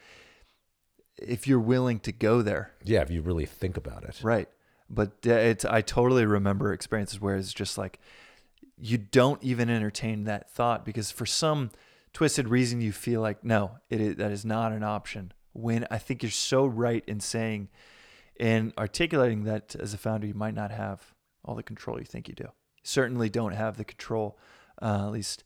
[1.19, 2.73] if you're willing to go there.
[2.83, 4.19] Yeah, if you really think about it.
[4.23, 4.49] Right.
[4.89, 7.99] But uh, it's I totally remember experiences where it's just like
[8.77, 11.71] you don't even entertain that thought because for some
[12.13, 15.31] twisted reason you feel like no, it is, that is not an option.
[15.53, 17.69] When I think you're so right in saying
[18.39, 21.13] and articulating that as a founder you might not have
[21.45, 22.49] all the control you think you do.
[22.83, 24.37] Certainly don't have the control
[24.81, 25.43] uh, at least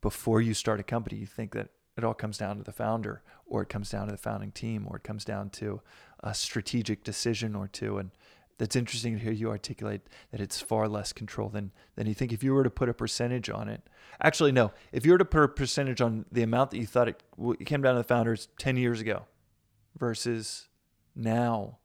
[0.00, 3.22] before you start a company you think that it all comes down to the founder
[3.46, 5.80] or it comes down to the founding team or it comes down to
[6.20, 8.10] a strategic decision or two and
[8.58, 12.32] that's interesting to hear you articulate that it's far less control than than you think
[12.32, 13.82] if you were to put a percentage on it
[14.22, 17.08] actually no if you were to put a percentage on the amount that you thought
[17.08, 17.22] it,
[17.60, 19.26] it came down to the founders 10 years ago
[19.98, 20.68] versus
[21.14, 21.78] now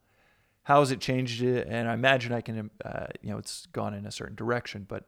[0.63, 3.93] how has it changed it and i imagine i can uh, you know it's gone
[3.93, 5.05] in a certain direction but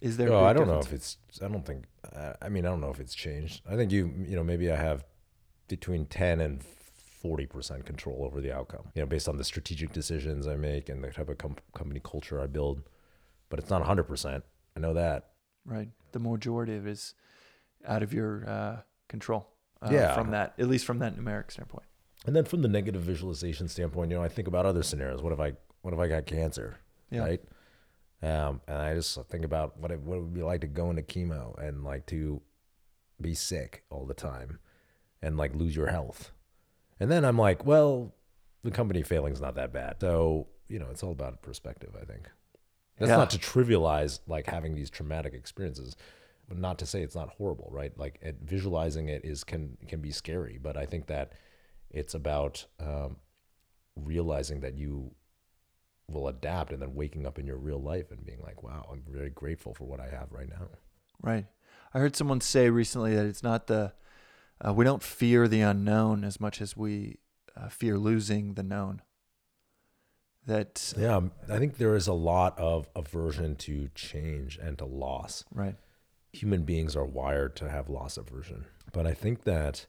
[0.00, 1.16] is there a Oh, I don't know if it's.
[1.40, 1.84] I don't think.
[2.14, 3.62] uh, I mean, I don't know if it's changed.
[3.66, 4.12] I think you.
[4.28, 5.02] You know, maybe I have
[5.66, 6.62] between ten and
[7.24, 8.84] forty percent control over the outcome.
[8.94, 12.00] You know, based on the strategic decisions I make and the type of com- company
[12.04, 12.82] culture I build.
[13.48, 14.44] But it's not hundred percent.
[14.76, 15.30] I know that.
[15.64, 17.14] right the majority of it is
[17.86, 18.76] out of your uh,
[19.08, 19.48] control
[19.82, 20.14] uh, Yeah.
[20.14, 21.86] from that at least from that numeric standpoint
[22.26, 25.22] And then from the negative visualization standpoint, you know, I think about other scenarios.
[25.22, 25.52] What if I?
[25.82, 26.68] What if I got cancer?
[27.10, 27.20] Yeah.
[27.28, 27.42] Right.
[28.22, 30.88] Um, and I just think about what it, what it would be like to go
[30.90, 32.40] into chemo and like to
[33.20, 34.58] be sick all the time
[35.22, 36.32] and like lose your health.
[37.00, 38.14] And then I'm like, well,
[38.62, 39.96] the company failing's not that bad.
[40.00, 42.30] So, you know, it's all about perspective, I think.
[42.98, 43.16] That's Yeah.
[43.16, 45.96] not to trivialize like having these traumatic experiences,
[46.48, 47.96] but not to say it's not horrible, right?
[47.98, 51.32] Like it, visualizing it is can can be scary, but I think that
[51.90, 53.16] it's about um,
[53.96, 55.14] realizing that you
[56.08, 59.02] will adapt and then waking up in your real life and being like, wow, I'm
[59.08, 60.68] very grateful for what I have right now.
[61.22, 61.46] Right.
[61.94, 63.92] I heard someone say recently that it's not the,
[64.66, 67.18] uh, we don't fear the unknown as much as we
[67.56, 69.02] uh, fear losing the known.
[70.46, 74.84] That, Yeah, um, I think there is a lot of aversion to change and to
[74.84, 75.44] loss.
[75.54, 75.76] right.
[76.32, 78.64] Human beings are wired to have loss aversion.
[78.92, 79.86] But I think that,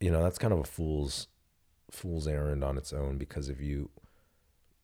[0.00, 1.26] you know, that's kind of a fool's
[1.90, 3.90] fool's errand on its own because if you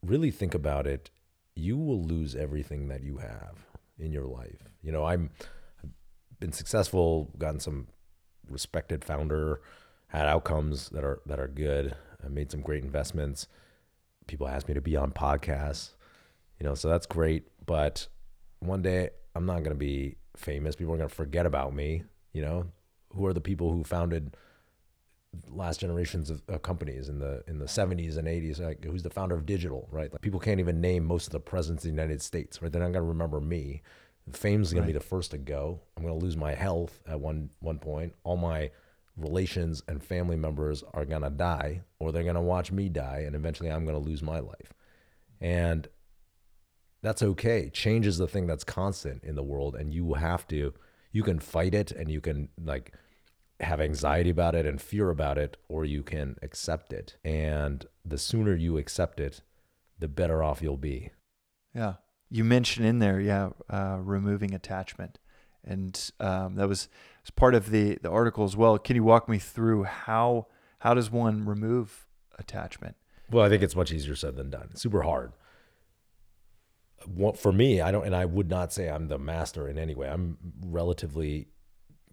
[0.02, 1.10] really think about it,
[1.54, 3.66] you will lose everything that you have
[3.98, 4.68] in your life.
[4.82, 5.30] You know, I'm
[5.82, 5.90] I've
[6.40, 7.86] been successful, gotten some
[8.48, 9.60] respected founder,
[10.08, 11.96] had outcomes that are that are good.
[12.24, 13.48] I made some great investments.
[14.26, 15.90] People ask me to be on podcasts,
[16.58, 17.44] you know, so that's great.
[17.66, 18.08] But
[18.60, 20.76] one day I'm not going to be famous.
[20.76, 22.04] People are going to forget about me.
[22.32, 22.66] You know,
[23.14, 24.36] who are the people who founded
[25.50, 29.10] last generations of, of, companies in the in the 70s and 80s like who's the
[29.10, 31.92] founder of digital right like people can't even name most of the presidents of the
[31.92, 33.82] united states right they're not going to remember me
[34.32, 34.86] fame's going right.
[34.86, 37.78] to be the first to go i'm going to lose my health at one one
[37.78, 38.70] point all my
[39.16, 43.22] relations and family members are going to die or they're going to watch me die
[43.26, 44.72] and eventually I'm going to lose my life.
[45.40, 45.88] And
[47.02, 47.70] that's okay.
[47.70, 50.74] Change is the thing that's constant in the world and you have to
[51.12, 52.92] you can fight it and you can like
[53.60, 57.16] have anxiety about it and fear about it or you can accept it.
[57.24, 59.42] And the sooner you accept it,
[59.98, 61.10] the better off you'll be.
[61.72, 61.94] Yeah.
[62.34, 65.18] You mentioned in there, yeah, uh, removing attachment
[65.66, 66.88] and um, that was,
[67.22, 68.78] was part of the the article as well.
[68.78, 70.46] Can you walk me through how
[70.78, 72.06] how does one remove
[72.38, 72.96] attachment?
[73.30, 74.76] Well, I think it's much easier said than done.
[74.76, 75.32] Super hard.
[77.36, 80.08] For me, I don't, and I would not say I'm the master in any way.
[80.08, 81.48] I'm relatively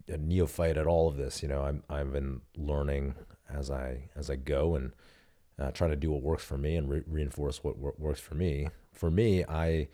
[0.08, 1.42] a neophyte at all of this.
[1.42, 3.14] You know, I'm I've been learning
[3.52, 4.92] as I as I go and
[5.58, 8.68] uh, trying to do what works for me and re- reinforce what works for me.
[8.92, 9.88] For me, I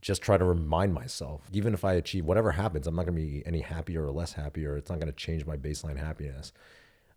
[0.00, 3.22] just try to remind myself, even if I achieve whatever happens, I'm not going to
[3.22, 4.76] be any happier or less happier.
[4.76, 6.52] It's not going to change my baseline happiness.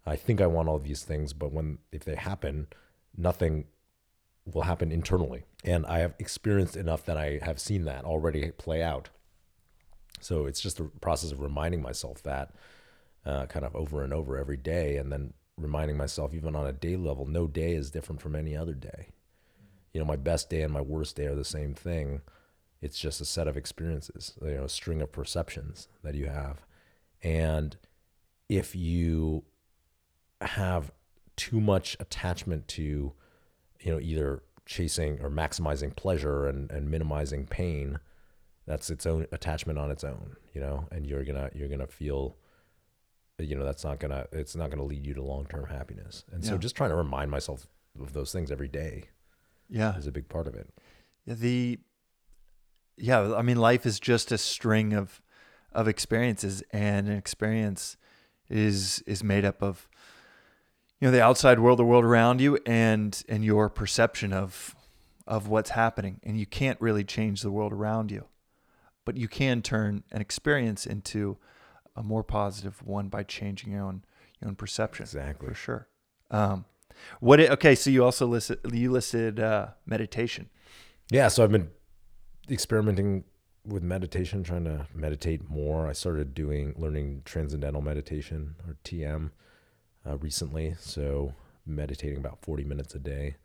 [0.06, 2.68] I think I want all these things, but when if they happen,
[3.16, 3.66] nothing
[4.52, 5.44] will happen internally.
[5.64, 9.10] And I have experienced enough that I have seen that already play out.
[10.20, 12.54] So it's just a process of reminding myself that
[13.26, 16.74] uh, kind of over and over every day, and then reminding myself, even on a
[16.74, 19.10] day level, no day is different from any other day.
[19.94, 22.22] You know, my best day and my worst day are the same thing
[22.82, 26.66] it's just a set of experiences, you know, a string of perceptions that you have.
[27.22, 27.78] And
[28.50, 29.44] if you
[30.42, 30.92] have
[31.36, 33.14] too much attachment to,
[33.82, 38.00] you know, either chasing or maximizing pleasure and, and minimizing pain,
[38.66, 42.38] that's its own attachment on its own, you know, and you're gonna you're gonna feel
[43.38, 46.24] you know that's not gonna it's not gonna lead you to long-term happiness.
[46.32, 47.68] And so just trying to remind myself
[48.00, 49.10] of those things every day
[49.70, 49.98] yeah.
[49.98, 50.70] is a big part of it.
[51.26, 51.80] Yeah, the
[53.02, 55.22] yeah, I mean, life is just a string of
[55.74, 57.98] of experiences, and an experience
[58.50, 59.88] is is made up of
[61.00, 64.76] you know the outside world, the world around you, and and your perception of
[65.26, 66.20] of what's happening.
[66.24, 68.26] And you can't really change the world around you,
[69.04, 71.38] but you can turn an experience into
[71.96, 74.04] a more positive one by changing your own
[74.40, 75.04] your own perception.
[75.04, 75.88] Exactly, for sure.
[76.30, 76.66] Um,
[77.20, 77.40] what?
[77.40, 80.50] It, okay, so you also listed you listed uh, meditation.
[81.10, 81.70] Yeah, so I've been
[82.50, 83.24] experimenting
[83.66, 85.88] with meditation, trying to meditate more.
[85.88, 89.32] I started doing learning transcendental meditation or TM
[90.08, 91.34] uh, recently, so
[91.66, 93.36] meditating about 40 minutes a day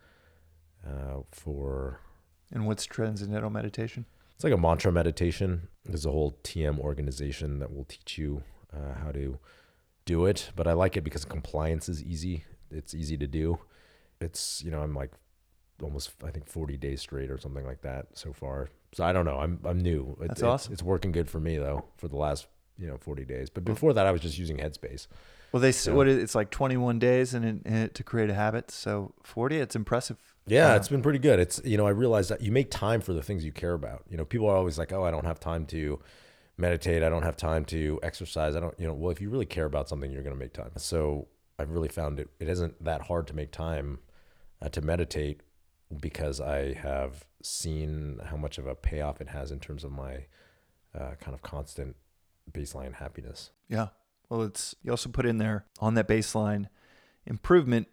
[0.87, 2.01] uh, for.
[2.53, 4.07] And what's transcendental meditation?
[4.35, 5.69] It's like a mantra meditation.
[5.85, 9.39] There's a whole TM organization that will teach you uh, how to
[10.05, 12.45] do it, but I like it because compliance is easy.
[12.71, 13.59] It's easy to do.
[14.21, 15.11] It's you know I'm like
[15.83, 18.71] almost I think 40 days straight or something like that so far.
[18.97, 19.37] So I don't know.
[19.37, 20.17] I'm I'm new.
[20.19, 20.73] That's it, awesome.
[20.73, 22.47] It's, it's working good for me though for the last
[22.79, 23.51] you know 40 days.
[23.51, 25.07] But before that, I was just using Headspace.
[25.53, 28.71] Well, they so, what it's like 21 days and, in, it, to create a habit.
[28.71, 30.17] So 40, it's impressive.
[30.47, 31.39] Yeah, uh, it's been pretty good.
[31.39, 34.05] It's you know I realized that you make time for the things you care about.
[34.09, 36.01] You know, people are always like, oh, I don't have time to
[36.57, 37.03] meditate.
[37.03, 38.57] I don't have time to exercise.
[38.57, 38.95] I don't you know.
[38.95, 40.71] Well, if you really care about something, you're going to make time.
[40.79, 41.29] So
[41.59, 42.31] I've really found it.
[42.41, 43.99] It isn't that hard to make time
[44.63, 45.43] uh, to meditate
[46.01, 50.27] because I have seen how much of a payoff it has in terms of my
[50.95, 51.97] uh, kind of constant
[52.51, 53.51] baseline happiness.
[53.69, 53.89] Yeah.
[54.29, 56.67] Well, it's you also put in there on that baseline
[57.27, 57.89] improvement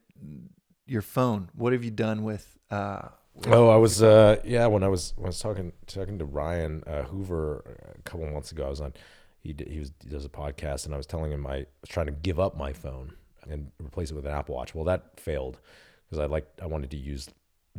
[0.86, 1.50] your phone.
[1.54, 2.58] What have you done with?
[2.72, 6.18] Uh, with oh, I was uh, yeah when I was when I was talking talking
[6.20, 8.66] to Ryan uh, Hoover a couple months ago.
[8.66, 8.94] I was on
[9.42, 11.90] he did, he was he does a podcast and I was telling him I was
[11.90, 13.14] trying to give up my phone
[13.50, 14.74] and replace it with an Apple Watch.
[14.74, 15.60] Well, that failed
[16.06, 17.30] because I like I wanted to use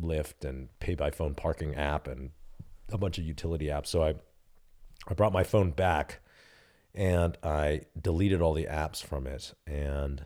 [0.01, 2.31] Lyft and pay by phone parking app and
[2.91, 3.87] a bunch of utility apps.
[3.87, 4.15] So I
[5.07, 6.19] I brought my phone back
[6.93, 10.25] and I deleted all the apps from it and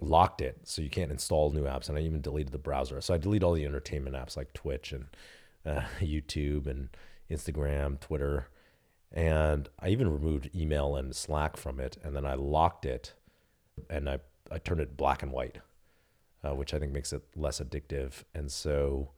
[0.00, 3.00] locked it so you can't install new apps and I even deleted the browser.
[3.00, 5.06] So I deleted all the entertainment apps like Twitch and
[5.64, 6.90] uh, YouTube and
[7.30, 8.48] Instagram, Twitter,
[9.10, 13.14] and I even removed email and Slack from it and then I locked it
[13.90, 14.20] and I
[14.50, 15.58] I turned it black and white
[16.44, 18.24] uh, which I think makes it less addictive.
[18.34, 19.10] And so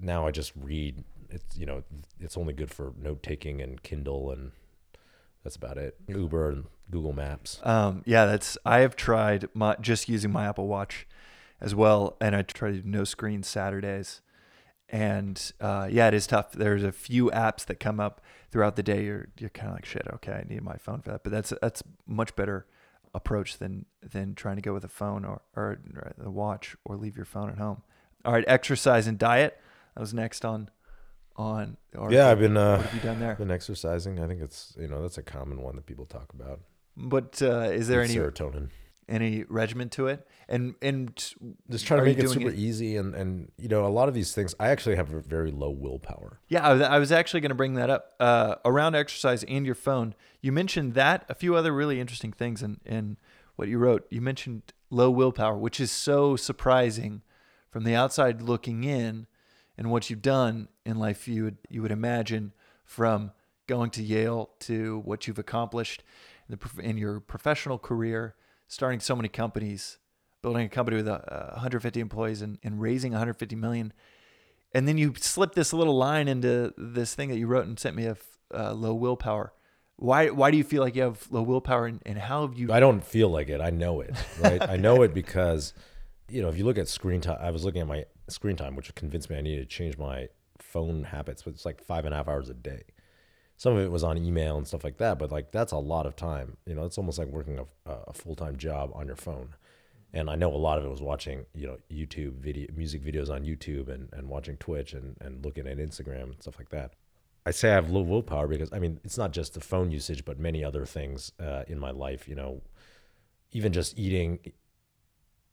[0.00, 1.04] now I just read.
[1.30, 1.82] It's you know
[2.18, 4.52] it's only good for note taking and Kindle and
[5.44, 5.96] that's about it.
[6.08, 7.60] Uber and Google Maps.
[7.62, 11.06] Um, yeah, that's I have tried my just using my Apple Watch
[11.60, 14.20] as well, and I try to do no screen Saturdays.
[14.90, 16.52] And uh, yeah, it is tough.
[16.52, 18.20] There's a few apps that come up
[18.50, 19.04] throughout the day.
[19.04, 20.06] You're you're kind of like shit.
[20.14, 21.22] Okay, I need my phone for that.
[21.24, 22.66] But that's that's much better
[23.14, 26.96] approach than than trying to go with a phone or or, or the watch or
[26.96, 27.82] leave your phone at home.
[28.24, 29.60] All right, exercise and diet.
[29.94, 30.70] That was next on
[31.36, 31.76] on.
[31.96, 33.34] Or yeah, I've been uh, what have you done there?
[33.34, 34.20] been exercising.
[34.20, 36.60] I think it's you know that's a common one that people talk about.
[36.96, 38.70] But uh, is there any serotonin?
[39.08, 40.26] Any regiment to it?
[40.48, 41.16] And and
[41.70, 44.34] Just trying to make it super easy and and you know a lot of these
[44.34, 44.54] things.
[44.60, 46.40] I actually have a very low willpower.
[46.48, 49.64] Yeah, I was, I was actually going to bring that up uh, around exercise and
[49.66, 50.14] your phone.
[50.40, 53.16] You mentioned that a few other really interesting things in in
[53.56, 54.06] what you wrote.
[54.10, 57.22] You mentioned low willpower, which is so surprising
[57.70, 59.26] from the outside looking in,
[59.76, 61.28] and what you've done in life.
[61.28, 62.52] You would you would imagine
[62.84, 63.32] from
[63.68, 66.02] going to Yale to what you've accomplished
[66.48, 68.34] in, the, in your professional career,
[68.68, 69.98] starting so many companies,
[70.42, 71.18] building a company with uh,
[71.52, 73.92] 150 employees, and, and raising 150 million
[74.72, 77.96] and then you slip this little line into this thing that you wrote and sent
[77.96, 78.22] me of
[78.54, 79.52] uh, low willpower.
[79.96, 82.72] Why why do you feel like you have low willpower and, and how have you
[82.72, 83.60] I don't feel like it.
[83.60, 84.62] I know it, right?
[84.62, 85.74] I know it because,
[86.28, 88.76] you know, if you look at screen time, I was looking at my screen time,
[88.76, 92.14] which convinced me I needed to change my phone habits, but it's like five and
[92.14, 92.82] a half hours a day.
[93.58, 96.06] Some of it was on email and stuff like that, but like that's a lot
[96.06, 96.56] of time.
[96.64, 99.54] You know, it's almost like working a, a full time job on your phone.
[100.14, 103.28] And I know a lot of it was watching, you know, YouTube video, music videos
[103.28, 106.92] on YouTube and, and watching Twitch and, and looking at Instagram and stuff like that.
[107.44, 110.24] I say I have low willpower because I mean it's not just the phone usage,
[110.24, 112.28] but many other things uh, in my life.
[112.28, 112.62] You know,
[113.50, 114.38] even just eating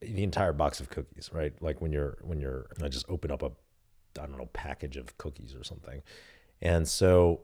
[0.02, 1.54] the entire box of cookies, right?
[1.60, 3.52] Like when you're when you're I just open up a
[4.22, 6.04] I don't know package of cookies or something,
[6.62, 7.42] and so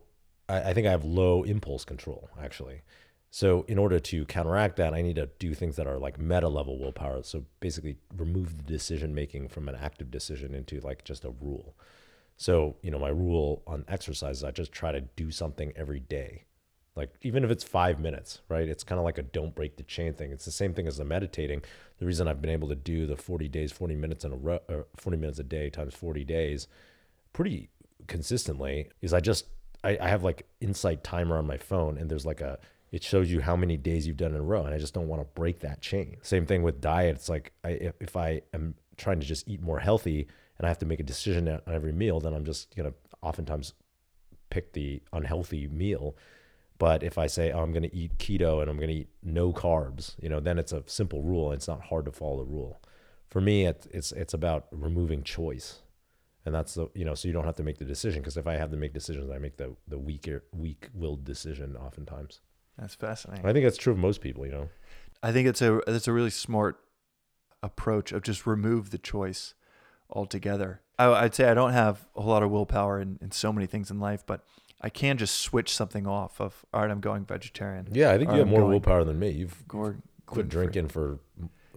[0.49, 2.81] I, I think I have low impulse control actually.
[3.33, 6.49] So in order to counteract that, I need to do things that are like meta
[6.49, 7.23] level willpower.
[7.23, 11.77] So basically, remove the decision making from an active decision into like just a rule.
[12.35, 16.01] So, you know, my rule on exercise is I just try to do something every
[16.01, 16.43] day.
[16.93, 18.67] Like even if it's five minutes, right?
[18.67, 20.31] It's kind of like a don't break the chain thing.
[20.31, 21.61] It's the same thing as the meditating.
[21.99, 24.59] The reason I've been able to do the 40 days, 40 minutes in a row,
[24.67, 26.67] uh, 40 minutes a day times 40 days
[27.31, 27.69] pretty
[28.07, 29.45] consistently is I just,
[29.83, 32.59] I, I have like insight timer on my phone and there's like a,
[32.91, 34.65] it shows you how many days you've done in a row.
[34.65, 36.17] And I just don't want to break that chain.
[36.21, 37.15] Same thing with diet.
[37.15, 40.27] It's like I, if, if I am trying to just eat more healthy,
[40.57, 43.73] and I have to make a decision on every meal, then I'm just gonna oftentimes
[44.51, 46.15] pick the unhealthy meal.
[46.77, 50.15] But if I say oh, I'm gonna eat keto and I'm gonna eat no carbs,
[50.21, 51.49] you know, then it's a simple rule.
[51.49, 52.79] And it's not hard to follow the rule.
[53.27, 55.79] For me, it's it's it's about removing choice,
[56.45, 58.21] and that's the you know, so you don't have to make the decision.
[58.21, 61.75] Because if I have to make decisions, I make the the weaker weak willed decision
[61.75, 62.41] oftentimes.
[62.77, 63.45] That's fascinating.
[63.45, 64.45] I think that's true of most people.
[64.45, 64.69] You know,
[65.21, 66.79] I think it's a it's a really smart
[67.63, 69.53] approach of just remove the choice
[70.09, 70.81] altogether.
[70.97, 73.67] I, I'd say I don't have a whole lot of willpower in, in so many
[73.67, 74.43] things in life, but
[74.81, 77.87] I can just switch something off of all right, I'm going vegetarian.
[77.91, 79.29] yeah, I think you have I'm more going- willpower than me.
[79.29, 79.63] You've
[80.25, 81.19] quit drinking for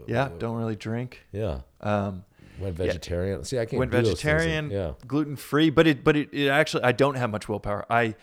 [0.06, 1.22] Yeah, don't really drink.
[1.32, 1.60] yeah.
[1.80, 2.24] Um,
[2.58, 3.44] Went vegetarian.
[3.44, 4.22] See, I can't went do those things.
[4.22, 4.92] vegetarian, Yeah.
[5.06, 7.84] gluten free, but it but it, it actually I don't have much willpower.
[7.90, 8.14] I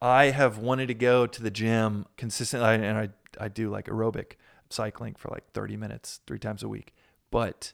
[0.00, 3.08] I have wanted to go to the gym consistently and I
[3.38, 4.32] I do like aerobic
[4.70, 6.94] cycling for like 30 minutes three times a week.
[7.30, 7.72] But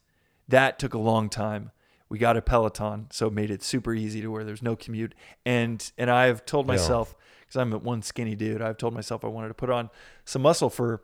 [0.48, 1.70] that took a long time.
[2.08, 5.14] We got a Peloton, so it made it super easy to where there's no commute.
[5.46, 9.48] And and I've told myself because I'm one skinny dude, I've told myself I wanted
[9.48, 9.90] to put on
[10.24, 11.02] some muscle for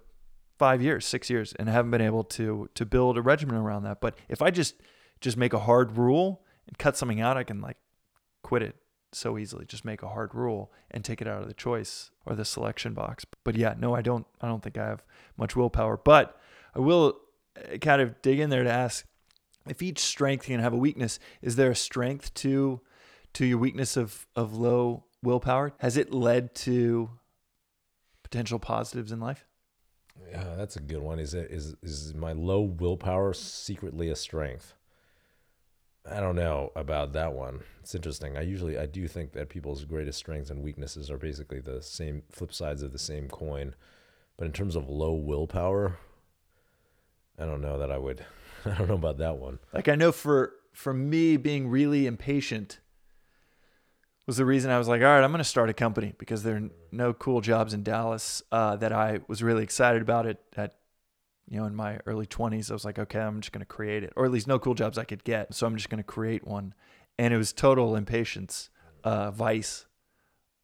[0.58, 4.00] five years, six years, and haven't been able to to build a regimen around that.
[4.00, 4.74] But if I just
[5.20, 7.76] just make a hard rule and cut something out, I can like
[8.42, 8.76] quit it
[9.12, 9.64] so easily.
[9.64, 12.92] Just make a hard rule and take it out of the choice or the selection
[12.94, 13.24] box.
[13.44, 14.26] But yeah, no, I don't.
[14.40, 15.04] I don't think I have
[15.36, 15.96] much willpower.
[15.96, 16.38] But
[16.74, 17.18] I will
[17.56, 19.06] uh, kind of dig in there to ask
[19.68, 21.18] if each strength can have a weakness.
[21.42, 22.80] Is there a strength to
[23.34, 25.72] to your weakness of of low willpower?
[25.78, 27.10] Has it led to
[28.22, 29.46] potential positives in life?
[30.30, 31.18] Yeah, that's a good one.
[31.18, 34.74] Is it is is my low willpower secretly a strength?
[36.10, 37.60] I don't know about that one.
[37.80, 38.36] It's interesting.
[38.36, 42.22] I usually I do think that people's greatest strengths and weaknesses are basically the same
[42.30, 43.74] flip sides of the same coin.
[44.36, 45.98] But in terms of low willpower,
[47.38, 48.24] I don't know that I would
[48.64, 49.58] I don't know about that one.
[49.72, 52.80] Like I know for for me being really impatient
[54.26, 56.42] was the reason I was like, all right, I'm going to start a company because
[56.42, 60.38] there are no cool jobs in Dallas uh, that I was really excited about it
[60.56, 60.74] at
[61.48, 64.02] you know, in my early 20s, I was like, okay, I'm just going to create
[64.02, 65.54] it, or at least no cool jobs I could get.
[65.54, 66.74] So I'm just going to create one.
[67.18, 68.68] And it was total impatience,
[69.04, 69.86] uh, vice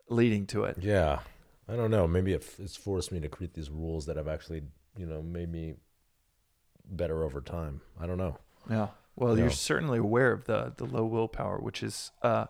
[0.08, 0.76] leading to it.
[0.80, 1.20] Yeah.
[1.68, 2.06] I don't know.
[2.08, 4.62] Maybe it, it's forced me to create these rules that have actually,
[4.96, 5.76] you know, made me
[6.84, 7.80] better over time.
[8.00, 8.36] I don't know.
[8.68, 8.88] Yeah.
[9.16, 9.44] Well, Yeah.
[9.44, 12.46] you're certainly aware of the the low willpower, which is, uh,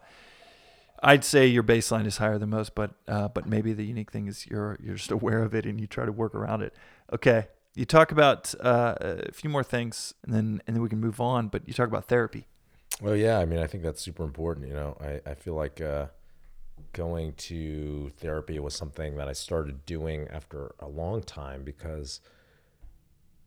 [1.02, 4.26] I'd say your baseline is higher than most, but uh, but maybe the unique thing
[4.28, 6.74] is you're you're just aware of it and you try to work around it.
[7.12, 7.48] Okay.
[7.74, 11.20] You talk about uh, a few more things, and then and then we can move
[11.20, 11.48] on.
[11.48, 12.46] But you talk about therapy.
[13.00, 13.38] Well, yeah.
[13.38, 14.68] I mean, I think that's super important.
[14.68, 16.06] You know, I, I feel like uh,
[16.92, 22.20] going to therapy was something that I started doing after a long time because,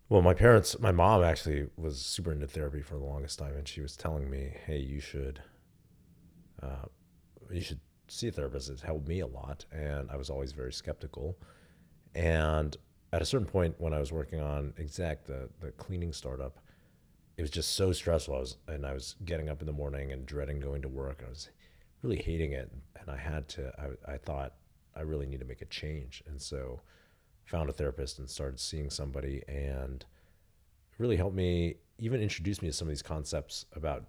[0.09, 3.67] well, my parents, my mom actually was super into therapy for the longest time, and
[3.67, 5.41] she was telling me, "Hey, you should,
[6.63, 6.88] uh,
[7.51, 10.73] you should see a therapist." It helped me a lot, and I was always very
[10.73, 11.38] skeptical.
[12.15, 12.76] And
[13.16, 16.59] at a certain point, when I was working on Exec, the the cleaning startup,
[17.38, 18.36] it was just so stressful.
[18.36, 21.24] I was and I was getting up in the morning and dreading going to work.
[21.26, 21.49] I was
[22.01, 23.72] really hating it, and I had to.
[23.80, 24.55] I, I thought
[24.97, 26.82] I really need to make a change, and so
[27.45, 32.68] found a therapist and started seeing somebody, and it really helped me even introduce me
[32.68, 34.03] to some of these concepts about,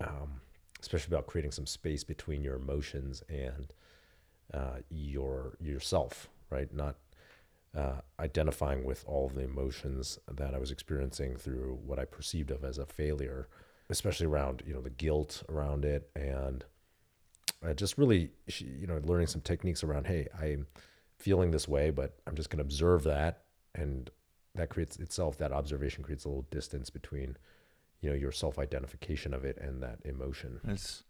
[0.00, 0.40] um,
[0.80, 3.72] especially about creating some space between your emotions and
[4.52, 6.74] uh, your yourself, right?
[6.74, 6.96] Not
[7.76, 12.64] uh, identifying with all the emotions that I was experiencing through what I perceived of
[12.64, 13.48] as a failure,
[13.90, 16.64] especially around you know the guilt around it, and
[17.64, 20.66] uh, just really you know learning some techniques around hey I'm
[21.18, 23.42] feeling this way, but I'm just going to observe that,
[23.74, 24.10] and
[24.54, 27.36] that creates itself that observation creates a little distance between
[28.00, 30.60] you know your self identification of it and that emotion.
[30.66, 31.04] It's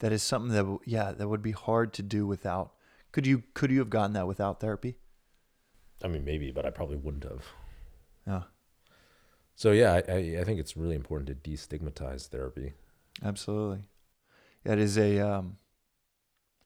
[0.00, 2.72] that is something that yeah that would be hard to do without.
[3.12, 4.98] Could you could you have gotten that without therapy?
[6.02, 7.44] I mean maybe, but I probably wouldn't have.
[8.26, 8.42] Yeah,
[9.54, 12.72] So yeah, I, I, think it's really important to destigmatize therapy.
[13.24, 13.88] absolutely.
[14.64, 15.58] That is a um,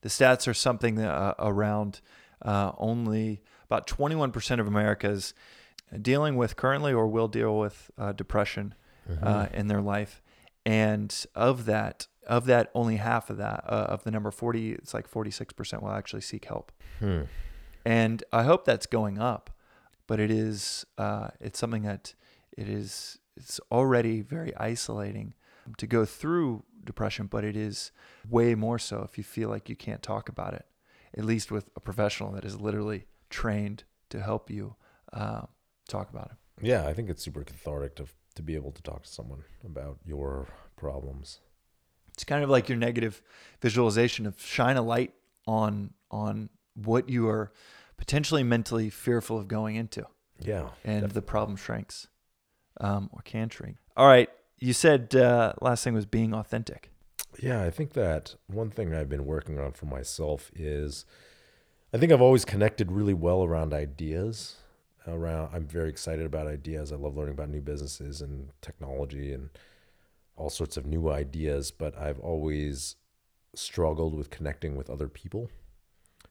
[0.01, 2.01] the stats are something that, uh, around
[2.43, 5.35] uh, only about 21% of Americans
[6.01, 8.75] dealing with currently or will deal with uh, depression
[9.23, 10.23] uh, in their life,
[10.65, 14.95] and of that, of that, only half of that uh, of the number 40, it's
[14.95, 16.71] like 46% will actually seek help.
[17.01, 17.23] Hmm.
[17.85, 19.51] And I hope that's going up.
[20.07, 22.15] But it is uh, it's something that
[22.57, 25.35] it is it's already very isolating
[25.79, 27.93] to go through depression, but it is
[28.29, 30.67] way more so if you feel like you can't talk about it,
[31.17, 34.75] at least with a professional that is literally trained to help you
[35.13, 35.43] uh,
[35.89, 36.67] talk about it.
[36.67, 38.07] Yeah, I think it's super cathartic to
[38.37, 41.41] to be able to talk to someone about your problems.
[42.13, 43.23] It's kind of like your negative
[43.61, 45.13] visualization of shine a light
[45.47, 47.53] on on what you are
[47.97, 50.07] potentially mentally fearful of going into.
[50.41, 52.09] Yeah, and the problem shrinks
[52.81, 53.77] um, or can shrink.
[53.97, 54.29] All right.
[54.59, 56.91] You said uh, last thing was being authentic.
[57.39, 61.05] Yeah, I think that one thing I've been working on for myself is
[61.95, 64.57] I think I've always connected really well around ideas.
[65.07, 66.93] Around I'm very excited about ideas.
[66.93, 69.51] I love learning about new businesses and technology and
[70.37, 72.97] all sorts of new ideas, but I've always
[73.55, 75.51] struggled with connecting with other people.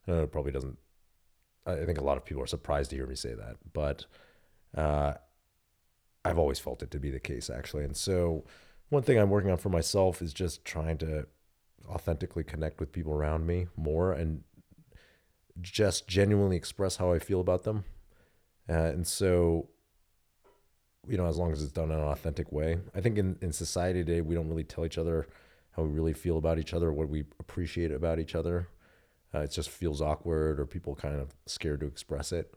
[0.10, 0.78] It probably doesn't
[1.66, 4.06] I I think a lot of people are surprised to hear me say that, but
[4.76, 5.14] uh,
[6.26, 7.84] I've always felt it to be the case actually.
[7.84, 8.46] And so
[8.90, 11.28] one thing I'm working on for myself is just trying to
[11.88, 14.44] authentically connect with people around me more and
[15.62, 17.86] just genuinely express how I feel about them.
[18.68, 19.70] Uh, and so,
[21.08, 23.52] you know, as long as it's done in an authentic way, I think in, in
[23.52, 25.28] society today, we don't really tell each other
[25.72, 28.68] how we really feel about each other, what we appreciate about each other.
[29.34, 32.54] Uh, it just feels awkward or people kind of scared to express it.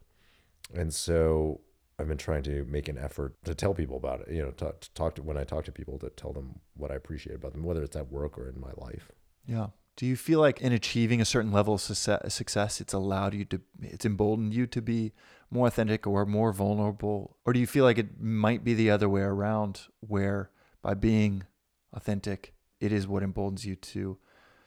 [0.74, 1.60] And so
[1.98, 4.74] I've been trying to make an effort to tell people about it, you know, to,
[4.80, 7.52] to talk to when I talk to people to tell them what I appreciate about
[7.52, 9.12] them, whether it's at work or in my life.
[9.46, 9.68] Yeah.
[9.96, 13.60] Do you feel like in achieving a certain level of success, it's allowed you to,
[13.82, 15.12] it's emboldened you to be
[15.50, 17.36] more authentic or more vulnerable?
[17.44, 20.50] Or do you feel like it might be the other way around, where
[20.80, 21.44] by being
[21.92, 24.16] authentic, it is what emboldens you to,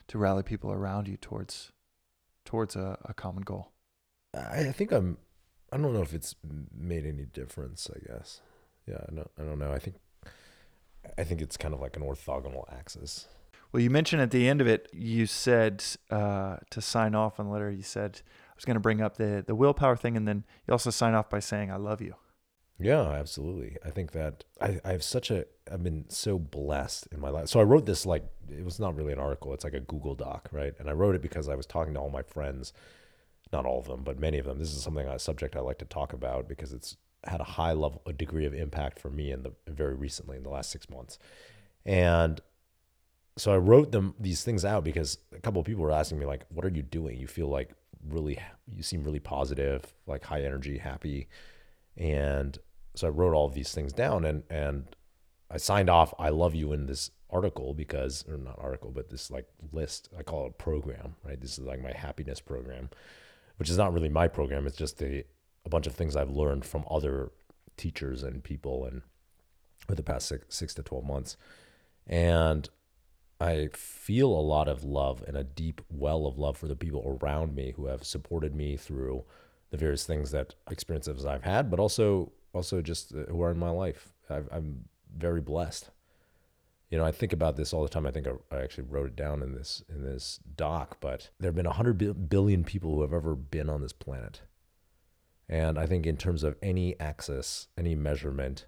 [0.10, 1.72] to rally people around you towards,
[2.56, 3.72] towards a, a common goal?
[4.34, 5.18] I, I think I'm.
[5.74, 6.36] I don't know if it's
[6.74, 7.90] made any difference.
[7.94, 8.40] I guess.
[8.88, 9.02] Yeah.
[9.10, 9.32] I don't.
[9.38, 9.74] I don't know.
[9.74, 9.98] I think.
[11.18, 13.28] I think it's kind of like an orthogonal axis.
[13.72, 17.48] Well, you mentioned at the end of it, you said uh, to sign off on
[17.48, 17.70] the letter.
[17.70, 20.72] You said I was going to bring up the the willpower thing, and then you
[20.72, 22.16] also sign off by saying "I love you."
[22.80, 23.78] Yeah, absolutely.
[23.86, 27.48] I think that I, I have such a I've been so blessed in my life.
[27.48, 29.54] So I wrote this like it was not really an article.
[29.54, 30.74] It's like a Google Doc, right?
[30.80, 32.74] And I wrote it because I was talking to all my friends,
[33.52, 34.60] not all of them, but many of them.
[34.60, 37.74] This is something a subject I like to talk about because it's had a high
[37.74, 40.90] level, a degree of impact for me in the very recently in the last six
[40.90, 41.18] months,
[41.86, 42.42] and
[43.38, 46.26] so I wrote them these things out because a couple of people were asking me
[46.26, 47.18] like, "What are you doing?
[47.18, 47.74] You feel like
[48.08, 48.40] really,
[48.72, 51.28] you seem really positive, like high energy, happy,"
[51.98, 52.58] and
[52.94, 54.96] so I wrote all of these things down and and
[55.50, 59.30] I signed off I love you in this article because or not article but this
[59.30, 61.40] like list I call it a program right?
[61.40, 62.90] This is like my happiness program
[63.58, 64.68] which is not really my program.
[64.68, 65.24] It's just a
[65.66, 67.32] a bunch of things I've learned from other
[67.78, 69.02] teachers and people and
[69.90, 71.38] over the past six, six to 12 months.
[72.08, 72.70] And
[73.40, 77.20] I feel a lot of love and a deep well of love for the people
[77.22, 79.24] around me who have supported me through
[79.72, 83.60] the various things that experiences I've had, but also also just uh, who are in
[83.60, 84.14] my life.
[84.30, 84.86] i am
[85.16, 85.90] very blessed.
[86.90, 88.06] You know, I think about this all the time.
[88.06, 90.98] I think I, I, actually wrote it down in this in this doc.
[91.02, 94.42] But there have been hundred billion people who have ever been on this planet,
[95.50, 98.68] and I think in terms of any access, any measurement,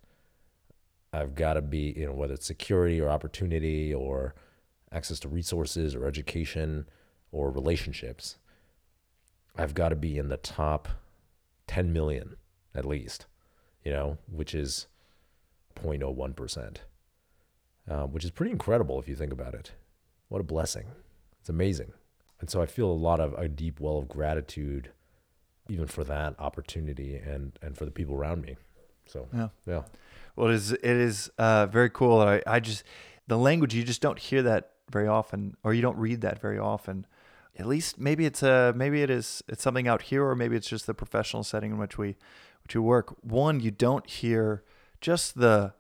[1.14, 4.34] I've got to be you know whether it's security or opportunity or
[4.92, 6.88] access to resources or education
[7.32, 8.38] or relationships.
[9.56, 10.88] I've got to be in the top
[11.68, 12.36] 10 million
[12.76, 13.26] at least
[13.88, 14.88] you know, which is
[15.82, 16.78] 0.01%,
[17.90, 19.72] um, which is pretty incredible if you think about it.
[20.30, 20.88] What a blessing.
[21.40, 21.94] It's amazing.
[22.40, 24.92] And so I feel a lot of a deep well of gratitude
[25.70, 28.56] even for that opportunity and, and for the people around me.
[29.06, 29.50] So, yeah.
[29.66, 29.82] Yeah.
[30.36, 32.22] Well, it is, it is uh, very cool.
[32.22, 32.84] I, I just,
[33.28, 36.60] the language, you just don't hear that very often, or you don't read that very
[36.60, 37.06] often.
[37.58, 40.70] At least maybe it's a, maybe it is, it's something out here, or maybe it's
[40.70, 42.16] just the professional setting in which we,
[42.64, 44.64] which we work, one, you don't hear
[45.02, 45.74] just the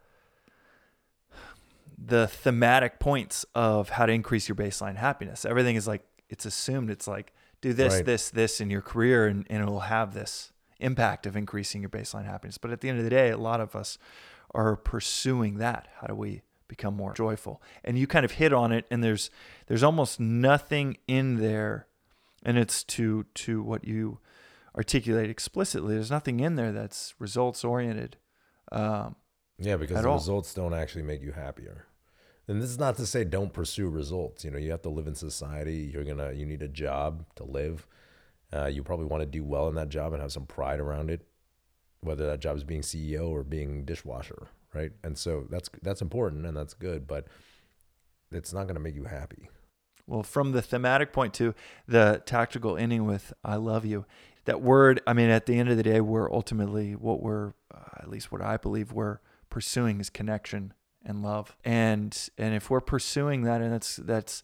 [1.97, 5.45] the thematic points of how to increase your baseline happiness.
[5.45, 8.05] Everything is like it's assumed it's like do this, right.
[8.05, 12.25] this, this in your career and, and it'll have this impact of increasing your baseline
[12.25, 12.57] happiness.
[12.57, 13.97] But at the end of the day, a lot of us
[14.53, 15.87] are pursuing that.
[15.99, 17.61] How do we become more joyful?
[17.83, 19.29] And you kind of hit on it and there's
[19.67, 21.87] there's almost nothing in there
[22.43, 24.19] and it's to to what you
[24.75, 25.95] articulate explicitly.
[25.95, 28.17] There's nothing in there that's results oriented.
[28.71, 29.15] Um,
[29.57, 30.15] yeah, because the all.
[30.15, 31.85] results don't actually make you happier.
[32.47, 34.45] And this is not to say don't pursue results.
[34.45, 35.89] You know, you have to live in society.
[35.91, 37.87] You're gonna you need a job to live.
[38.53, 41.09] Uh, you probably want to do well in that job and have some pride around
[41.09, 41.27] it,
[41.99, 44.91] whether that job is being CEO or being dishwasher, right?
[45.03, 47.27] And so that's that's important and that's good, but
[48.31, 49.49] it's not going to make you happy.
[50.05, 51.53] Well, from the thematic point to
[51.85, 54.05] the tactical ending with "I love you,"
[54.47, 57.99] that word, I mean, at the end of the day, we're ultimately what we're, uh,
[57.99, 59.19] at least what I believe we're
[59.49, 60.73] pursuing is connection
[61.05, 61.57] and love.
[61.65, 64.43] And and if we're pursuing that, and that's that's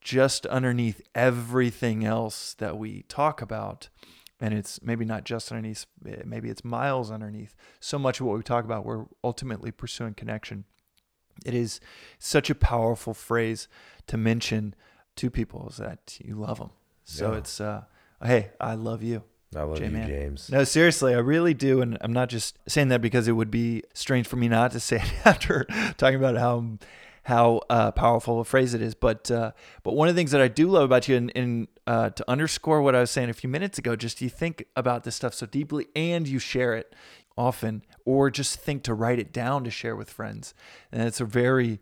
[0.00, 3.88] just underneath everything else that we talk about,
[4.40, 5.84] and it's maybe not just underneath,
[6.24, 7.56] maybe it's miles underneath.
[7.80, 10.64] So much of what we talk about, we're ultimately pursuing connection.
[11.44, 11.80] It is
[12.20, 13.66] such a powerful phrase
[14.06, 14.76] to mention
[15.16, 16.70] to people is that you love them.
[17.02, 17.38] So yeah.
[17.38, 17.82] it's, uh,
[18.22, 19.24] hey, I love you.
[19.54, 20.08] I love J-Man.
[20.08, 20.50] you, James.
[20.50, 23.82] No, seriously, I really do, and I'm not just saying that because it would be
[23.94, 25.64] strange for me not to say it after
[25.96, 26.78] talking about how
[27.24, 28.94] how uh, powerful a phrase it is.
[28.94, 31.68] But uh, but one of the things that I do love about you, and, and
[31.86, 35.02] uh, to underscore what I was saying a few minutes ago, just you think about
[35.02, 36.94] this stuff so deeply, and you share it
[37.36, 40.54] often, or just think to write it down to share with friends,
[40.92, 41.80] and it's a very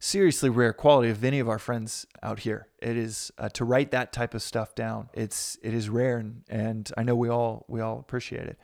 [0.00, 2.66] seriously rare quality of any of our friends out here.
[2.82, 5.10] It is uh, to write that type of stuff down.
[5.14, 8.58] It's it is rare, and, and I know we all we all appreciate it.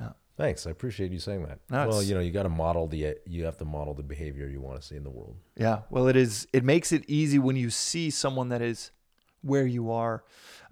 [0.00, 1.58] Uh, Thanks, I appreciate you saying that.
[1.70, 4.46] No, well, you know, you got to model the you have to model the behavior
[4.46, 5.36] you want to see in the world.
[5.56, 6.46] Yeah, well, it is.
[6.52, 8.92] It makes it easy when you see someone that is
[9.40, 10.24] where you are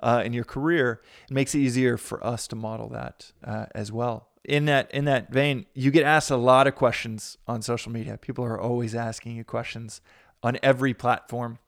[0.03, 1.01] uh, in your career.
[1.31, 5.05] It makes it easier for us to model that uh, as well in that in
[5.07, 8.19] that vein, you get asked a lot of questions on social media.
[8.19, 10.01] People are always asking you questions
[10.43, 11.59] on every platform.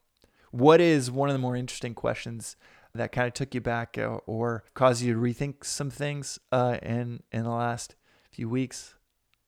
[0.51, 2.55] What is one of the more interesting questions
[2.93, 6.39] that kind of took you back or, uh, or caused you to rethink some things
[6.51, 7.95] uh, in in the last
[8.29, 8.95] few weeks,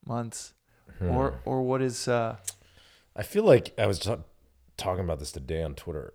[0.04, 0.54] months,
[0.98, 1.10] hmm.
[1.10, 2.08] or or what is?
[2.08, 2.36] Uh,
[3.14, 4.14] I feel like I was t-
[4.76, 6.14] talking about this today on Twitter.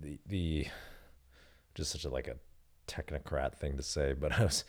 [0.00, 0.66] The the
[1.74, 2.36] just such a like a
[2.86, 4.64] technocrat thing to say, but I was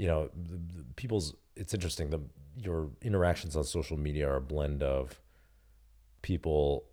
[0.00, 1.34] you know, the, the people's.
[1.56, 2.08] It's interesting.
[2.08, 2.22] The
[2.56, 5.20] your interactions on social media are a blend of
[6.22, 6.84] people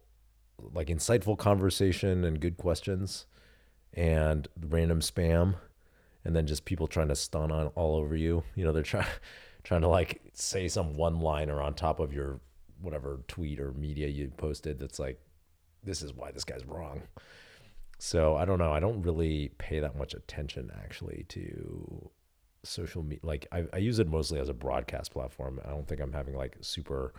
[0.74, 3.26] like insightful conversation and good questions,
[3.93, 5.55] and random spam,
[6.26, 8.43] and then just people trying to stun on all over you.
[8.55, 9.08] You know, they're trying
[9.64, 12.41] trying to like say some one liner on top of your
[12.82, 15.20] whatever tweet or media you posted that's like
[15.82, 17.03] this is why this guy's wrong.
[17.99, 18.74] So I don't know.
[18.74, 22.12] I don't really pay that much attention actually to
[22.68, 23.20] social media.
[23.24, 25.59] Like I, I use it mostly as a broadcast platform.
[25.65, 27.13] I don't think I'm having like super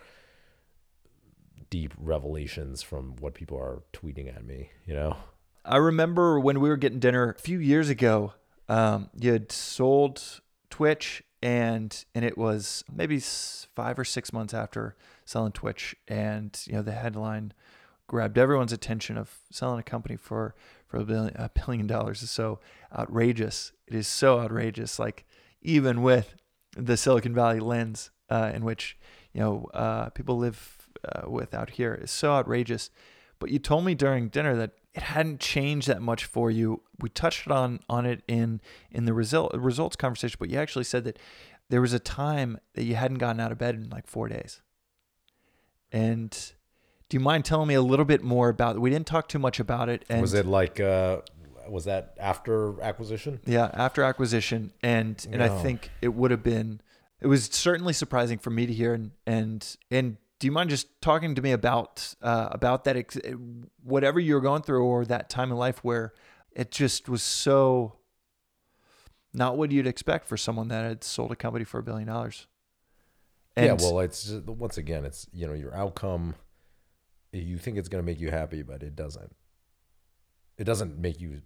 [1.70, 4.70] deep revelations from what people are tweeting at me.
[4.86, 5.16] You know.
[5.64, 8.32] I remember when we were getting dinner a few years ago.
[8.68, 10.40] Um, you had sold
[10.70, 16.74] Twitch, and and it was maybe five or six months after selling Twitch, and you
[16.74, 17.52] know the headline
[18.06, 20.54] grabbed everyone's attention of selling a company for
[20.86, 22.58] for a billion, a billion dollars is so
[22.96, 23.72] outrageous.
[23.86, 24.98] It is so outrageous.
[24.98, 25.26] Like
[25.62, 26.34] even with
[26.76, 28.96] the Silicon Valley lens uh, in which
[29.32, 32.90] you know uh, people live uh, with out here is so outrageous.
[33.38, 36.82] But you told me during dinner that it hadn't changed that much for you.
[37.00, 41.04] We touched on on it in in the result results conversation, but you actually said
[41.04, 41.18] that
[41.68, 44.62] there was a time that you hadn't gotten out of bed in like four days.
[45.92, 46.30] And
[47.08, 48.80] do you mind telling me a little bit more about it?
[48.80, 50.04] We didn't talk too much about it.
[50.08, 51.20] And was it like uh
[51.70, 53.40] was that after acquisition?
[53.44, 56.80] Yeah, after acquisition, and and I think it would have been.
[57.20, 61.00] It was certainly surprising for me to hear, and and and do you mind just
[61.00, 63.18] talking to me about uh, about that ex-
[63.82, 66.12] whatever you're going through or that time in life where
[66.52, 67.98] it just was so
[69.32, 72.46] not what you'd expect for someone that had sold a company for a billion dollars.
[73.56, 76.34] yeah, well, it's just, once again, it's you know your outcome.
[77.32, 79.34] You think it's going to make you happy, but it doesn't.
[80.56, 81.42] It doesn't make you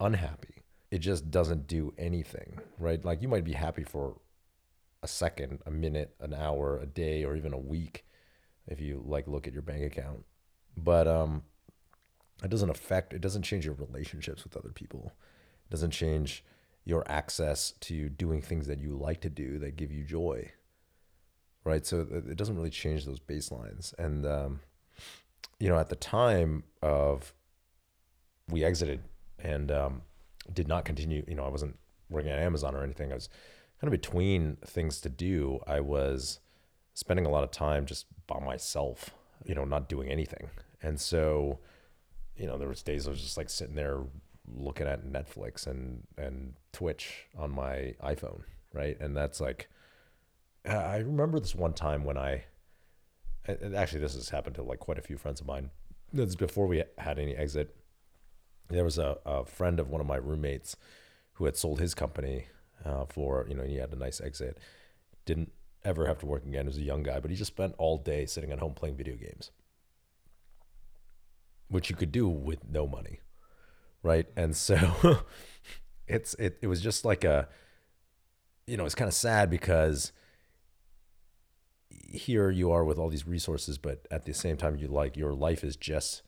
[0.00, 0.62] unhappy.
[0.90, 3.04] It just doesn't do anything, right?
[3.04, 4.20] Like you might be happy for
[5.02, 8.04] a second, a minute, an hour, a day, or even a week
[8.66, 10.24] if you like look at your bank account.
[10.76, 11.42] But um
[12.42, 15.12] it doesn't affect it doesn't change your relationships with other people.
[15.66, 16.44] It doesn't change
[16.84, 20.52] your access to doing things that you like to do that give you joy.
[21.64, 21.84] Right?
[21.84, 23.92] So it doesn't really change those baselines.
[23.98, 24.60] And um
[25.58, 27.32] you know, at the time of
[28.48, 29.02] we exited
[29.38, 30.02] and um,
[30.52, 31.24] did not continue.
[31.26, 31.78] You know, I wasn't
[32.08, 33.10] working at Amazon or anything.
[33.12, 33.28] I was
[33.80, 35.60] kind of between things to do.
[35.66, 36.40] I was
[36.94, 39.10] spending a lot of time just by myself,
[39.44, 40.50] you know, not doing anything.
[40.82, 41.58] And so,
[42.36, 44.00] you know, there was days I was just like sitting there
[44.54, 48.98] looking at Netflix and and Twitch on my iPhone, right?
[49.00, 49.68] And that's like
[50.64, 52.44] I remember this one time when I
[53.48, 55.70] actually this has happened to like quite a few friends of mine.
[56.12, 57.74] That's before we had any exit
[58.68, 60.76] there was a, a friend of one of my roommates
[61.34, 62.46] who had sold his company
[62.84, 64.58] uh, for you know he had a nice exit.
[65.24, 65.52] Didn't
[65.84, 66.66] ever have to work again.
[66.68, 69.16] As a young guy but he just spent all day sitting at home playing video
[69.16, 69.50] games.
[71.68, 73.20] Which you could do with no money
[74.06, 74.26] right?
[74.36, 75.20] And so
[76.08, 77.48] it's it, it was just like a
[78.66, 80.12] you know it's kind of sad because
[82.08, 85.34] here you are with all these resources but at the same time you like your
[85.34, 86.22] life is just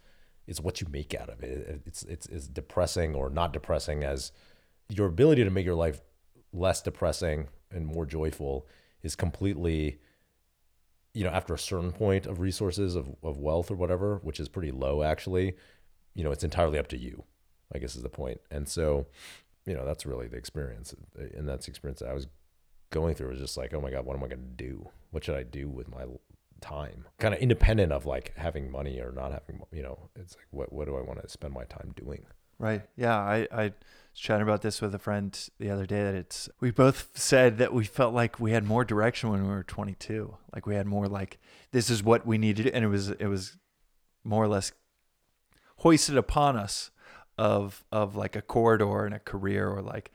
[0.49, 1.83] it's what you make out of it.
[1.87, 4.33] It's it's as depressing or not depressing as
[4.89, 6.01] your ability to make your life
[6.53, 8.67] less depressing and more joyful
[9.03, 9.99] is completely
[11.13, 14.49] you know after a certain point of resources of, of wealth or whatever which is
[14.49, 15.55] pretty low actually
[16.15, 17.23] you know it's entirely up to you
[17.75, 19.07] i guess is the point and so
[19.67, 20.95] you know that's really the experience
[21.35, 22.27] and that's the experience that i was
[22.91, 25.23] going through was just like oh my god what am i going to do what
[25.23, 26.05] should i do with my
[26.61, 30.47] time kind of independent of like having money or not having you know it's like
[30.51, 32.27] what what do i want to spend my time doing?
[32.59, 33.73] Right yeah i i was
[34.15, 37.73] chatting about this with a friend the other day that it's we both said that
[37.73, 41.07] we felt like we had more direction when we were 22 like we had more
[41.07, 41.39] like
[41.71, 43.57] this is what we needed and it was it was
[44.25, 44.73] more or less
[45.79, 46.91] hoisted upon us
[47.37, 50.11] of of like a corridor and a career or like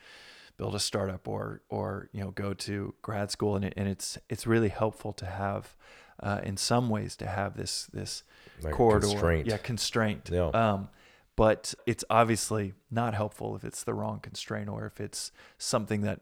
[0.58, 4.18] build a startup or or you know go to grad school and, it, and it's
[4.30, 5.76] it's really helpful to have
[6.24, 8.24] uh, in some ways to have this this
[8.62, 9.48] like corridor, constraint.
[9.48, 10.30] yeah, constraint.
[10.32, 10.48] Yeah.
[10.48, 10.90] Um,
[11.36, 16.22] but it's obviously not helpful if it's the wrong constraint or if it's something that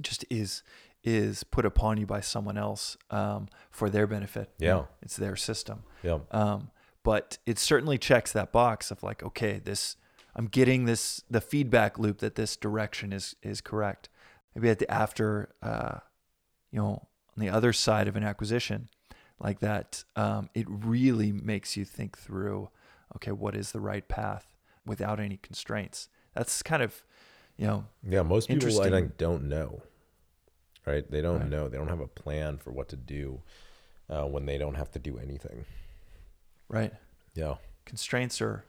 [0.00, 0.62] just is
[1.02, 4.50] is put upon you by someone else um, for their benefit.
[4.58, 5.82] Yeah, it's their system.
[6.02, 6.20] Yeah.
[6.30, 6.70] Um,
[7.02, 9.96] but it certainly checks that box of like, okay, this
[10.34, 14.08] I'm getting this the feedback loop that this direction is is correct.
[14.54, 15.98] Maybe at the after, uh,
[16.72, 18.88] you know, on the other side of an acquisition,
[19.40, 22.68] like that, um, it really makes you think through,
[23.16, 24.54] okay, what is the right path
[24.86, 26.08] without any constraints?
[26.34, 27.02] That's kind of,
[27.56, 28.22] you know, yeah.
[28.22, 29.82] Most people I think don't know,
[30.86, 31.10] right?
[31.10, 31.48] They don't right.
[31.48, 31.68] know.
[31.68, 33.40] They don't have a plan for what to do
[34.08, 35.64] uh, when they don't have to do anything.
[36.68, 36.92] Right.
[37.34, 37.56] Yeah.
[37.84, 38.64] Constraints are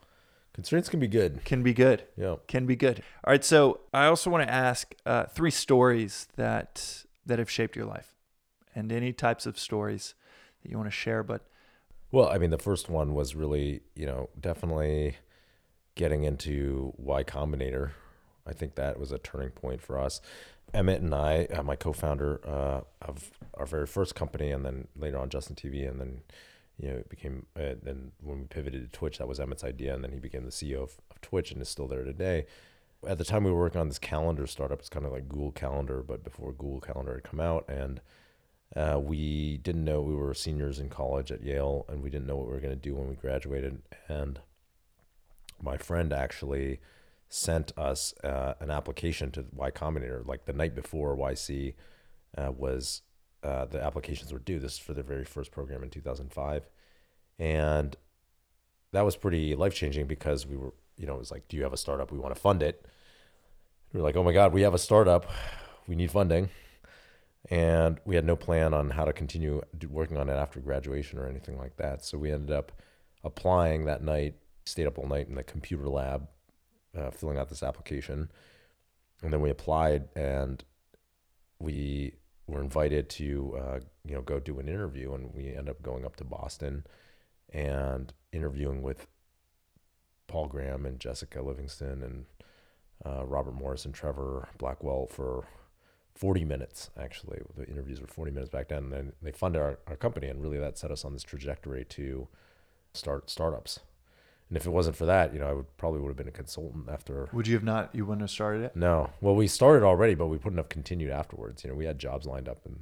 [0.54, 1.46] Constraints can be good.
[1.46, 2.04] Can be good.
[2.18, 2.36] Yeah.
[2.48, 3.02] Can be good.
[3.24, 3.44] All right.
[3.44, 8.16] So I also want to ask uh, three stories that that have shaped your life,
[8.76, 10.14] and any types of stories
[10.62, 11.24] that you want to share.
[11.24, 11.46] But
[12.12, 15.18] well, I mean, the first one was really, you know, definitely
[15.96, 17.92] getting into Y Combinator
[18.46, 20.22] I think that was a turning point for us.
[20.74, 25.18] Emmett and I, uh, my co-founder uh, of our very first company, and then later
[25.18, 26.22] on Justin TV, and then
[26.78, 27.46] you know it became.
[27.56, 30.46] Uh, then when we pivoted to Twitch, that was Emmett's idea, and then he became
[30.46, 32.46] the CEO of, of Twitch and is still there today.
[33.06, 34.80] At the time, we were working on this calendar startup.
[34.80, 38.00] It's kind of like Google Calendar, but before Google Calendar had come out, and
[38.76, 42.38] uh, we didn't know we were seniors in college at Yale, and we didn't know
[42.38, 43.82] what we were going to do when we graduated.
[44.08, 44.40] And
[45.62, 46.80] my friend actually
[47.28, 51.74] sent us uh, an application to Y Combinator like the night before YC
[52.38, 53.02] uh, was
[53.44, 54.60] uh, the applications were due.
[54.60, 56.70] This is for the very first program in 2005,
[57.40, 57.96] and
[58.94, 61.64] that was pretty life changing because we were, you know, it was like, do you
[61.64, 62.12] have a startup?
[62.12, 62.86] We want to fund it.
[63.92, 65.30] We were like, oh my god, we have a startup,
[65.88, 66.50] we need funding,
[67.50, 71.28] and we had no plan on how to continue working on it after graduation or
[71.28, 72.06] anything like that.
[72.06, 72.72] So we ended up
[73.24, 74.36] applying that night,
[74.66, 76.28] stayed up all night in the computer lab
[76.98, 78.30] uh, filling out this application,
[79.22, 80.64] and then we applied and
[81.60, 82.14] we
[82.48, 86.06] were invited to uh, you know go do an interview, and we ended up going
[86.06, 86.86] up to Boston
[87.50, 89.08] and interviewing with
[90.28, 92.26] Paul Graham and Jessica Livingston and
[93.06, 95.46] uh, Robert Morris and Trevor Blackwell for
[96.22, 99.80] 40 minutes actually the interviews were 40 minutes back then and then they funded our,
[99.88, 102.28] our company and really that set us on this trajectory to
[102.94, 103.80] start startups
[104.52, 106.32] and if it wasn't for that, you know, I would probably would have been a
[106.32, 107.30] consultant after.
[107.32, 107.96] Would you have not?
[107.96, 108.76] You wouldn't have started it?
[108.76, 109.12] No.
[109.22, 111.64] Well, we started already, but we wouldn't have continued afterwards.
[111.64, 112.82] You know, we had jobs lined up and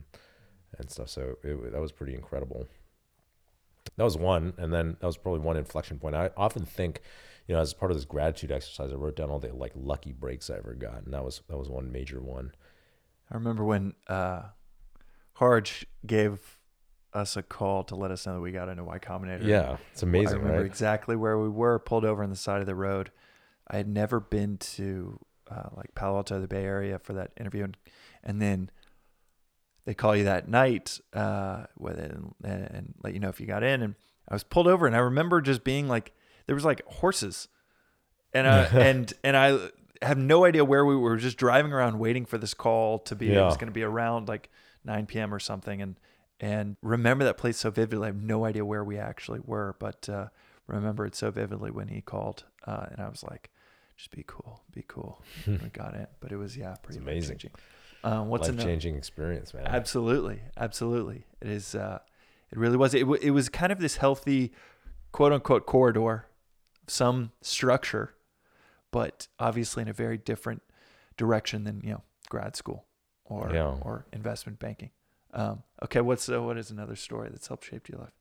[0.79, 1.09] and stuff.
[1.09, 2.67] So it, that was pretty incredible.
[3.97, 6.15] That was one, and then that was probably one inflection point.
[6.15, 7.01] I often think,
[7.47, 10.11] you know, as part of this gratitude exercise, I wrote down all the like lucky
[10.11, 12.53] breaks I ever got, and that was that was one major one.
[13.31, 14.43] I remember when uh,
[15.37, 16.57] Harj gave
[17.13, 19.45] us a call to let us know that we got into Y Combinator.
[19.45, 20.35] Yeah, it's amazing.
[20.35, 20.65] I remember right?
[20.65, 23.11] exactly where we were, pulled over on the side of the road.
[23.67, 25.19] I had never been to
[25.49, 27.77] uh, like Palo Alto, the Bay Area, for that interview, and,
[28.23, 28.69] and then
[29.85, 33.47] they call you that night uh, with it and, and let you know if you
[33.47, 33.81] got in.
[33.81, 33.95] And
[34.27, 36.13] I was pulled over, and I remember just being like,
[36.45, 37.47] there was like horses,
[38.33, 39.69] and I, and and I
[40.01, 41.17] have no idea where we were.
[41.17, 43.27] Just driving around, waiting for this call to be.
[43.27, 43.41] Yeah.
[43.41, 44.49] It was going to be around like
[44.85, 45.33] 9 p.m.
[45.33, 45.95] or something, and
[46.39, 48.05] and remember that place so vividly.
[48.05, 50.27] I have no idea where we actually were, but uh,
[50.67, 53.49] remember it so vividly when he called, uh, and I was like,
[53.97, 57.39] "Just be cool, be cool." we got it, but it was yeah, pretty it's amazing.
[58.03, 59.67] Um, what's life changing experience, man?
[59.67, 61.25] Absolutely, absolutely.
[61.41, 61.75] It is.
[61.75, 61.99] Uh,
[62.51, 62.93] it really was.
[62.93, 64.53] It, w- it was kind of this healthy,
[65.11, 66.27] quote unquote, corridor,
[66.87, 68.15] some structure,
[68.91, 70.61] but obviously in a very different
[71.17, 72.85] direction than you know grad school
[73.25, 73.75] or yeah.
[73.81, 74.91] or investment banking.
[75.33, 78.13] Um, okay, what's uh, what is another story that's helped shape your life?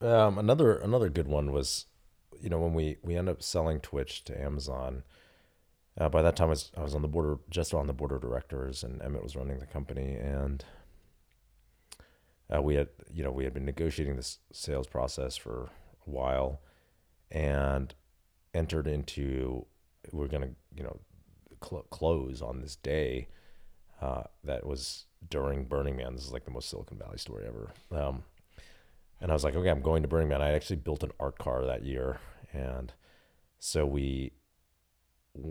[0.00, 1.86] Um, another another good one was,
[2.40, 5.02] you know, when we we end up selling Twitch to Amazon.
[5.98, 8.12] Uh, by that time, I was, I was on the board, just on the board
[8.12, 10.62] of directors, and Emmett was running the company, and
[12.54, 15.70] uh, we had, you know, we had been negotiating this sales process for
[16.06, 16.60] a while,
[17.30, 17.94] and
[18.56, 19.66] entered into,
[20.12, 20.98] we are gonna, you know,
[21.62, 23.28] cl- close on this day.
[24.00, 26.14] Uh, that was during Burning Man.
[26.14, 27.70] This is like the most Silicon Valley story ever.
[27.90, 28.24] Um,
[29.20, 30.42] and I was like, okay, I'm going to Burning Man.
[30.42, 32.20] I actually built an art car that year,
[32.52, 32.92] and
[33.58, 34.32] so we,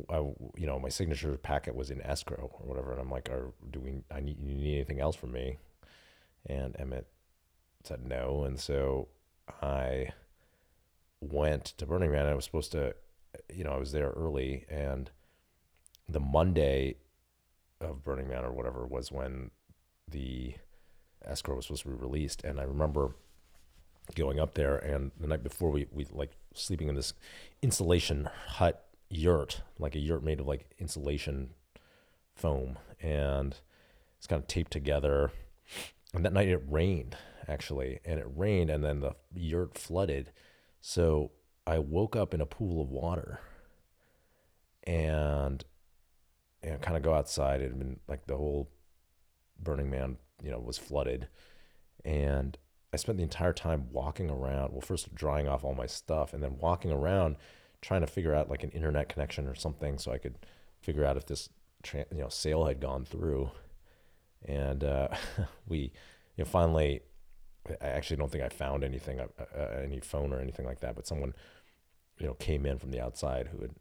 [0.10, 0.18] I,
[0.56, 3.80] you know, my signature packet was in escrow or whatever, and I'm like, are do
[3.80, 4.04] we?
[4.12, 5.58] I need you need anything else from me?
[6.46, 7.08] And Emmett
[7.84, 9.08] said no, and so
[9.62, 10.10] I
[11.22, 12.26] went to Burning Man.
[12.26, 12.96] I was supposed to,
[13.54, 15.10] you know, I was there early, and
[16.08, 16.98] the Monday
[17.82, 19.52] of Burning Man or whatever was when
[20.08, 20.56] the
[21.24, 23.16] escrow was supposed to be released, and I remember
[24.14, 27.14] going up there, and the night before we we like sleeping in this
[27.62, 31.52] insulation hut yurt, like a yurt made of like insulation
[32.36, 33.58] foam, and
[34.18, 35.32] it's kind of taped together.
[36.14, 40.32] And that night it rained actually, and it rained, and then the yurt flooded.
[40.88, 41.32] So
[41.66, 43.40] I woke up in a pool of water,
[44.84, 45.66] and
[46.62, 47.62] and kind of go outside.
[47.62, 48.70] It had been like the whole
[49.60, 51.28] Burning Man, you know, was flooded.
[52.06, 52.56] And
[52.94, 54.74] I spent the entire time walking around.
[54.74, 57.38] Well, first drying off all my stuff and then walking around
[57.82, 60.38] trying to figure out like an internet connection or something so I could
[60.82, 61.50] figure out if this
[61.96, 63.50] you know sale had gone through.
[64.48, 65.08] And uh,
[65.68, 65.80] we
[66.38, 67.02] you know finally
[67.82, 70.96] I actually don't think I found anything uh, uh, any phone or anything like that,
[70.96, 71.34] but someone
[72.20, 73.72] you know came in from the outside who had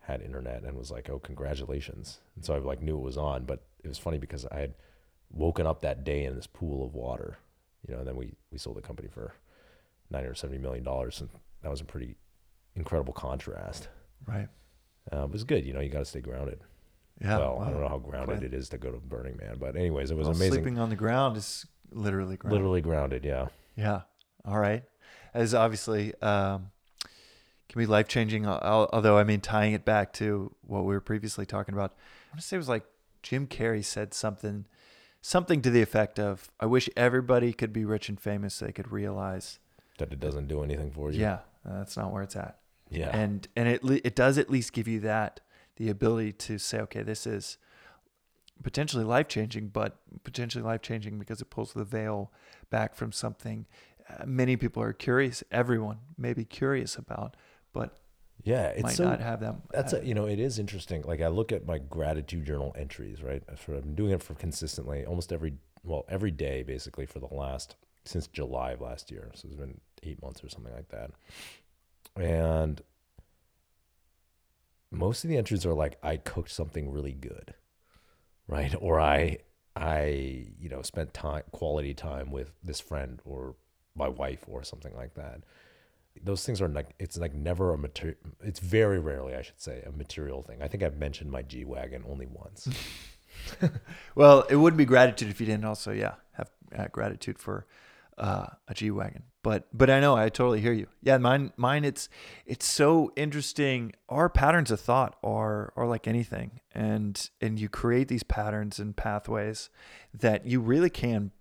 [0.00, 3.44] had internet and was like, "Oh, congratulations!" And so I like knew it was on,
[3.44, 4.74] but it was funny because I had
[5.30, 7.38] woken up that day in this pool of water,
[7.86, 9.34] you know, and then we, we sold the company for
[10.10, 11.20] 90 or 70 million dollars.
[11.20, 11.28] And
[11.62, 12.16] that was a pretty
[12.76, 13.88] incredible contrast.
[14.26, 14.48] Right.
[15.12, 15.64] Uh, it was good.
[15.66, 16.60] You know, you got to stay grounded.
[17.20, 17.38] Yeah.
[17.38, 19.76] well, I don't know how grounded Glad- it is to go to Burning Man, but
[19.76, 20.52] anyways, it was Well, amazing.
[20.54, 22.52] Sleeping on the ground is literally ground.
[22.52, 23.24] Literally grounded.
[23.24, 23.48] Yeah.
[23.76, 24.02] Yeah.
[24.44, 24.84] All right.
[25.32, 26.70] As obviously um,
[27.68, 28.46] can be life changing.
[28.46, 32.40] Although I mean, tying it back to what we were previously talking about, I want
[32.40, 32.84] to say it was like
[33.22, 34.66] Jim Carrey said something,
[35.20, 38.54] something to the effect of, "I wish everybody could be rich and famous.
[38.54, 39.58] So they could realize,
[39.98, 41.20] That it doesn't do anything for you.
[41.20, 42.58] yeah, that's not where it's at."
[42.90, 43.10] Yeah.
[43.16, 45.40] And and it it does at least give you that
[45.76, 47.56] the ability to say, okay, this is
[48.62, 52.32] potentially life changing, but potentially life changing because it pulls the veil
[52.70, 53.66] back from something
[54.08, 55.42] uh, many people are curious.
[55.50, 57.36] Everyone may be curious about,
[57.72, 57.98] but
[58.42, 58.68] yeah.
[58.68, 59.62] It's might so not have them.
[59.70, 61.02] That's uh, a, you know, it is interesting.
[61.02, 63.42] Like I look at my gratitude journal entries, right?
[63.50, 67.76] I've been doing it for consistently, almost every, well, every day basically for the last
[68.04, 69.30] since July of last year.
[69.34, 71.10] So it's been eight months or something like that.
[72.16, 72.82] And
[74.90, 77.54] most of the entries are like, I cooked something really good,
[78.46, 78.74] right?
[78.80, 79.38] Or I,
[79.76, 83.54] I, you know, spent time, quality time with this friend or
[83.94, 85.40] my wife or something like that.
[86.22, 89.82] Those things are like it's like never a material it's very rarely i should say
[89.84, 90.62] a material thing.
[90.62, 92.68] I think i've mentioned my g-wagon only once.
[94.14, 97.66] Well, it would be gratitude if you didn't also, yeah, have uh, gratitude for
[98.18, 99.24] uh, a G wagon.
[99.42, 100.86] But but I know I totally hear you.
[101.02, 102.08] Yeah, mine mine it's
[102.46, 103.92] it's so interesting.
[104.08, 108.96] Our patterns of thought are are like anything, and and you create these patterns and
[108.96, 109.68] pathways
[110.14, 111.32] that you really can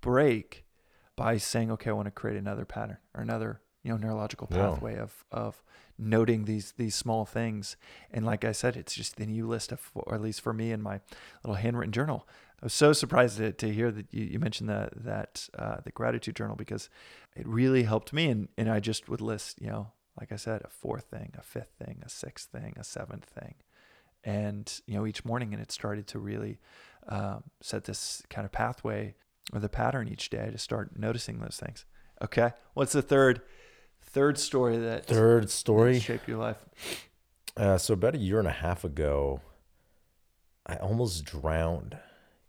[0.00, 0.64] break
[1.16, 4.70] by saying, okay, I want to create another pattern or another you know neurological Yeah.
[4.70, 5.62] pathway of of
[5.98, 7.76] noting these these small things.
[8.10, 10.72] And like I said, it's just then you list, a, or at least for me
[10.72, 11.00] in my
[11.44, 12.26] little handwritten journal.
[12.62, 15.90] I was so surprised to, to hear that you, you mentioned that that uh, the
[15.90, 16.90] gratitude journal because
[17.34, 18.28] it really helped me.
[18.28, 21.42] And and I just would list, you know, like I said, a fourth thing, a
[21.42, 23.54] fifth thing, a sixth thing, a seventh thing,
[24.24, 26.58] and you know each morning, and it started to really
[27.08, 29.14] um, set this kind of pathway
[29.52, 31.86] or the pattern each day to start noticing those things.
[32.22, 33.40] Okay, what's the third
[34.02, 36.58] third story that third that story shaped your life?
[37.56, 39.40] uh, so about a year and a half ago
[40.66, 41.96] i almost drowned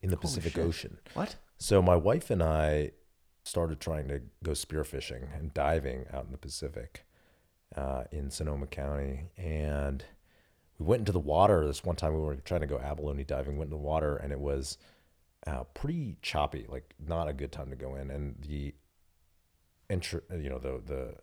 [0.02, 0.66] in the Holy pacific shit.
[0.66, 0.98] ocean.
[1.14, 1.36] What?
[1.58, 2.92] so my wife and i
[3.44, 7.06] started trying to go spearfishing and diving out in the pacific
[7.76, 9.26] uh, in sonoma county.
[9.38, 10.04] And
[10.78, 11.66] we went into the water.
[11.66, 14.32] This one time we were trying to go abalone diving went in the water and
[14.32, 14.78] it was
[15.48, 18.12] uh, pretty choppy like not a good time to go in.
[18.12, 18.74] And the
[19.90, 21.16] entry you know the the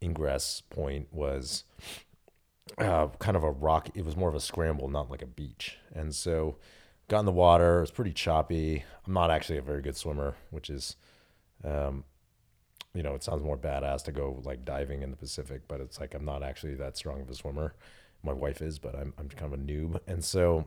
[0.00, 1.64] ingress point was
[2.78, 5.78] uh, kind of a rock it was more of a scramble not like a beach.
[5.92, 6.58] And so
[7.08, 8.84] got in the water it was pretty choppy.
[9.06, 10.96] I'm not actually a very good swimmer which is
[11.64, 12.04] um
[12.94, 16.00] you know it sounds more badass to go like diving in the pacific but it's
[16.00, 17.74] like i'm not actually that strong of a swimmer.
[18.22, 20.00] My wife is but i'm, I'm kind of a noob.
[20.06, 20.66] And so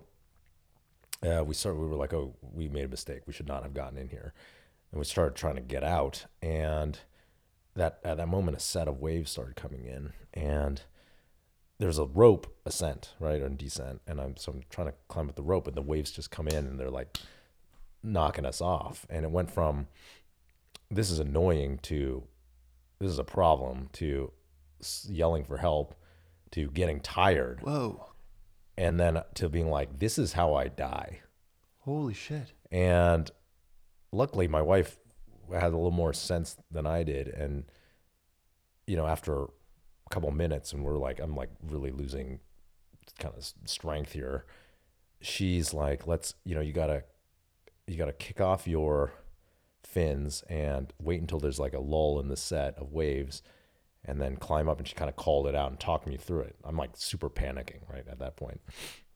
[1.21, 3.21] uh, we started we were like oh we made a mistake.
[3.27, 4.33] We should not have gotten in here.
[4.91, 6.99] And we started trying to get out and
[7.75, 10.81] that at that moment a set of waves started coming in and
[11.79, 15.35] there's a rope ascent right and descent and i'm so i'm trying to climb up
[15.35, 17.17] the rope and the waves just come in and they're like
[18.03, 19.87] knocking us off and it went from
[20.91, 22.23] this is annoying to
[22.99, 24.31] this is a problem to
[25.07, 25.95] yelling for help
[26.51, 28.07] to getting tired Whoa!
[28.77, 31.19] and then to being like this is how i die
[31.79, 32.53] Holy shit!
[32.71, 33.31] and
[34.11, 34.97] luckily, my wife
[35.51, 37.27] had a little more sense than I did.
[37.27, 37.65] And,
[38.87, 39.47] you know, after
[40.09, 42.39] couple minutes, and we're like, I'm like really losing
[43.19, 44.45] kind of strength here.
[45.21, 47.03] She's like, let's, you know, you gotta,
[47.87, 49.11] you gotta kick off your
[49.83, 53.41] fins and wait until there's like a lull in the set of waves
[54.05, 56.41] and then climb up and she kind of called it out and talked me through
[56.41, 56.55] it.
[56.63, 58.61] I'm like super panicking right at that point.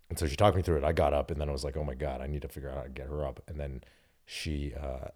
[0.10, 0.84] And so she talked me through it.
[0.84, 2.70] I got up and then I was like, oh my God, I need to figure
[2.70, 3.42] out how to get her up.
[3.48, 3.82] And then
[4.26, 5.10] she, uh,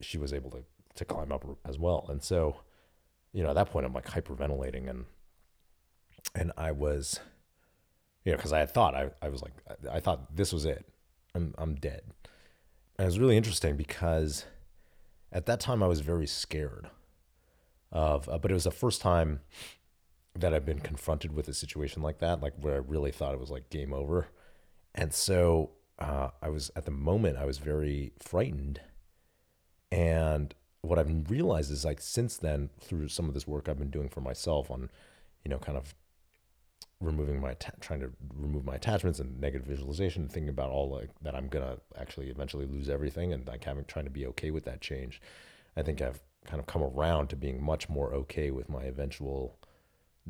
[0.00, 0.64] she was able to,
[0.96, 2.06] to climb up as well.
[2.08, 2.56] And so,
[3.34, 5.04] you know, at that point I'm like hyperventilating and,
[6.34, 7.20] and I was,
[8.24, 10.64] you know, cause I had thought, I, I was like, I, I thought this was
[10.64, 10.86] it.
[11.34, 12.02] I'm, I'm dead.
[12.96, 14.46] And it was really interesting because
[15.32, 16.88] at that time I was very scared
[17.90, 19.40] of, uh, but it was the first time
[20.36, 23.40] that I've been confronted with a situation like that, like where I really thought it
[23.40, 24.28] was like game over.
[24.94, 28.80] And so uh, I was at the moment I was very frightened.
[29.90, 30.54] And
[30.84, 34.08] what I've realized is like since then, through some of this work I've been doing
[34.08, 34.90] for myself on,
[35.44, 35.94] you know, kind of
[37.00, 41.34] removing my trying to remove my attachments and negative visualization, thinking about all like that
[41.34, 44.80] I'm gonna actually eventually lose everything, and like having trying to be okay with that
[44.80, 45.20] change.
[45.76, 49.58] I think I've kind of come around to being much more okay with my eventual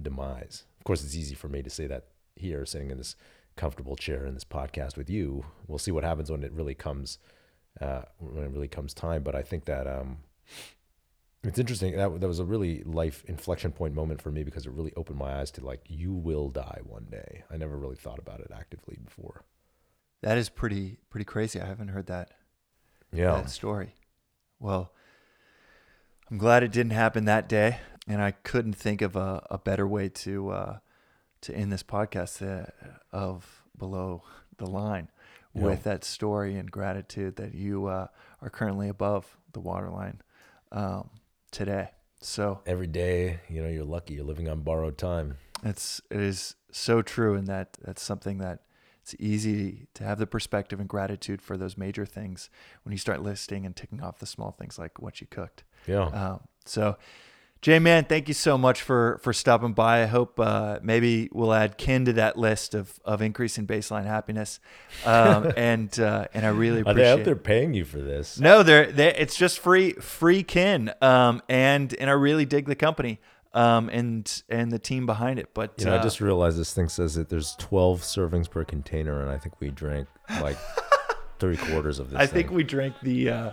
[0.00, 0.64] demise.
[0.78, 3.16] Of course, it's easy for me to say that here sitting in this
[3.56, 5.44] comfortable chair in this podcast with you.
[5.66, 7.18] We'll see what happens when it really comes
[7.80, 9.22] uh, when it really comes time.
[9.22, 10.18] But I think that um,
[11.42, 11.96] it's interesting.
[11.96, 15.18] That that was a really life inflection point moment for me because it really opened
[15.18, 17.44] my eyes to like you will die one day.
[17.50, 19.44] I never really thought about it actively before.
[20.22, 21.60] That is pretty pretty crazy.
[21.60, 22.30] I haven't heard that
[23.12, 23.94] Yeah, that story.
[24.58, 24.92] Well,
[26.30, 27.78] I'm glad it didn't happen that day,
[28.08, 30.78] and I couldn't think of a, a better way to uh,
[31.42, 32.66] to end this podcast uh,
[33.12, 34.22] of below
[34.56, 35.10] the line
[35.54, 35.62] Yeah.
[35.64, 38.06] with that story and gratitude that you uh,
[38.40, 40.22] are currently above the waterline
[40.72, 41.10] um,
[41.50, 41.90] today.
[42.20, 44.14] So every day, you know, you're lucky.
[44.14, 45.36] You're living on borrowed time.
[45.62, 48.60] it's it is so true, and that that's something that
[49.02, 52.48] it's easy to have the perspective and gratitude for those major things
[52.82, 55.64] when you start listing and ticking off the small things like what you cooked.
[55.86, 56.06] Yeah.
[56.06, 56.96] Um, so,
[57.64, 60.02] Jay, man, thank you so much for for stopping by.
[60.02, 64.60] I hope uh, maybe we'll add kin to that list of of increasing baseline happiness.
[65.06, 66.90] Um, and uh, and I really appreciate.
[66.90, 67.20] Are they appreciate.
[67.20, 68.38] out there paying you for this?
[68.38, 70.92] No, they're, they it's just free free kin.
[71.00, 73.18] Um, and and I really dig the company.
[73.54, 75.54] Um, and and the team behind it.
[75.54, 78.62] But You know, I uh, just realized this thing says that there's 12 servings per
[78.64, 80.06] container, and I think we drank
[80.42, 80.58] like
[81.44, 82.18] three quarters of this.
[82.18, 82.56] I think thing.
[82.56, 83.30] we drank the.
[83.30, 83.50] Uh,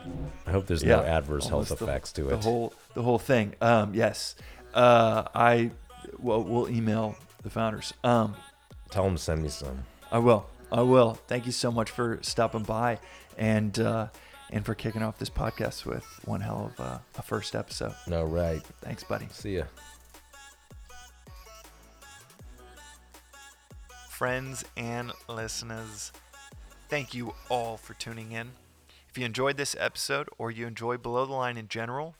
[0.47, 2.43] I hope there's yeah, no adverse health almost the- effects to the it.
[2.43, 3.55] whole the whole thing.
[3.61, 4.35] Um, yes,
[4.73, 5.71] uh, I
[6.19, 7.93] well, we'll email the founders.
[8.03, 8.35] Um,
[8.89, 9.83] Tell them to send me some.
[10.11, 10.45] I will.
[10.71, 11.15] I will.
[11.27, 12.99] Thank you so much for stopping by
[13.37, 14.07] and uh,
[14.51, 17.93] and for kicking off this podcast with one hell of a, a first episode.
[18.07, 18.61] No, right.
[18.81, 19.27] Thanks, buddy.
[19.31, 19.63] See ya.
[24.07, 26.11] friends and listeners,
[26.91, 28.51] thank you all for tuning in.
[29.09, 32.15] If you enjoyed this episode or you enjoy Below the Line in general,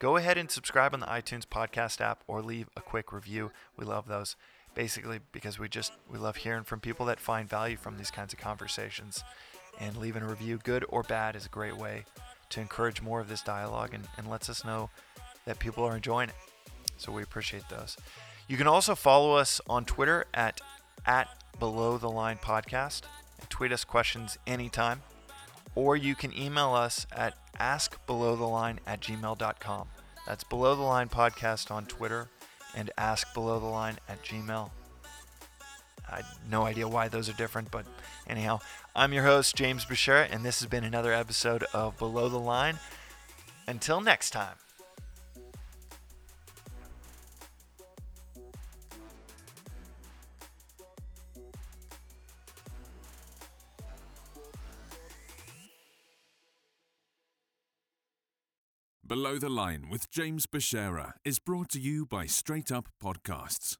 [0.00, 3.52] go ahead and subscribe on the iTunes podcast app or leave a quick review.
[3.76, 4.34] We love those.
[4.74, 8.32] Basically, because we just we love hearing from people that find value from these kinds
[8.32, 9.22] of conversations.
[9.78, 12.04] And leaving a review, good or bad, is a great way
[12.50, 14.90] to encourage more of this dialogue and, and lets us know
[15.44, 16.34] that people are enjoying it.
[16.96, 17.96] So we appreciate those.
[18.48, 20.60] You can also follow us on Twitter at
[21.06, 21.28] at
[21.60, 23.02] below the line podcast
[23.46, 25.02] tweet us questions anytime.
[25.74, 29.88] Or you can email us at askbelowtheline at gmail.com.
[30.26, 32.28] That's below the line podcast on Twitter
[32.74, 34.70] and ask below the line at gmail.
[36.10, 37.86] I no idea why those are different, but
[38.26, 38.60] anyhow,
[38.96, 42.78] I'm your host, James Beshara, and this has been another episode of Below the Line.
[43.66, 44.54] Until next time.
[59.08, 63.78] Below the Line with James Beshara is brought to you by Straight Up Podcasts.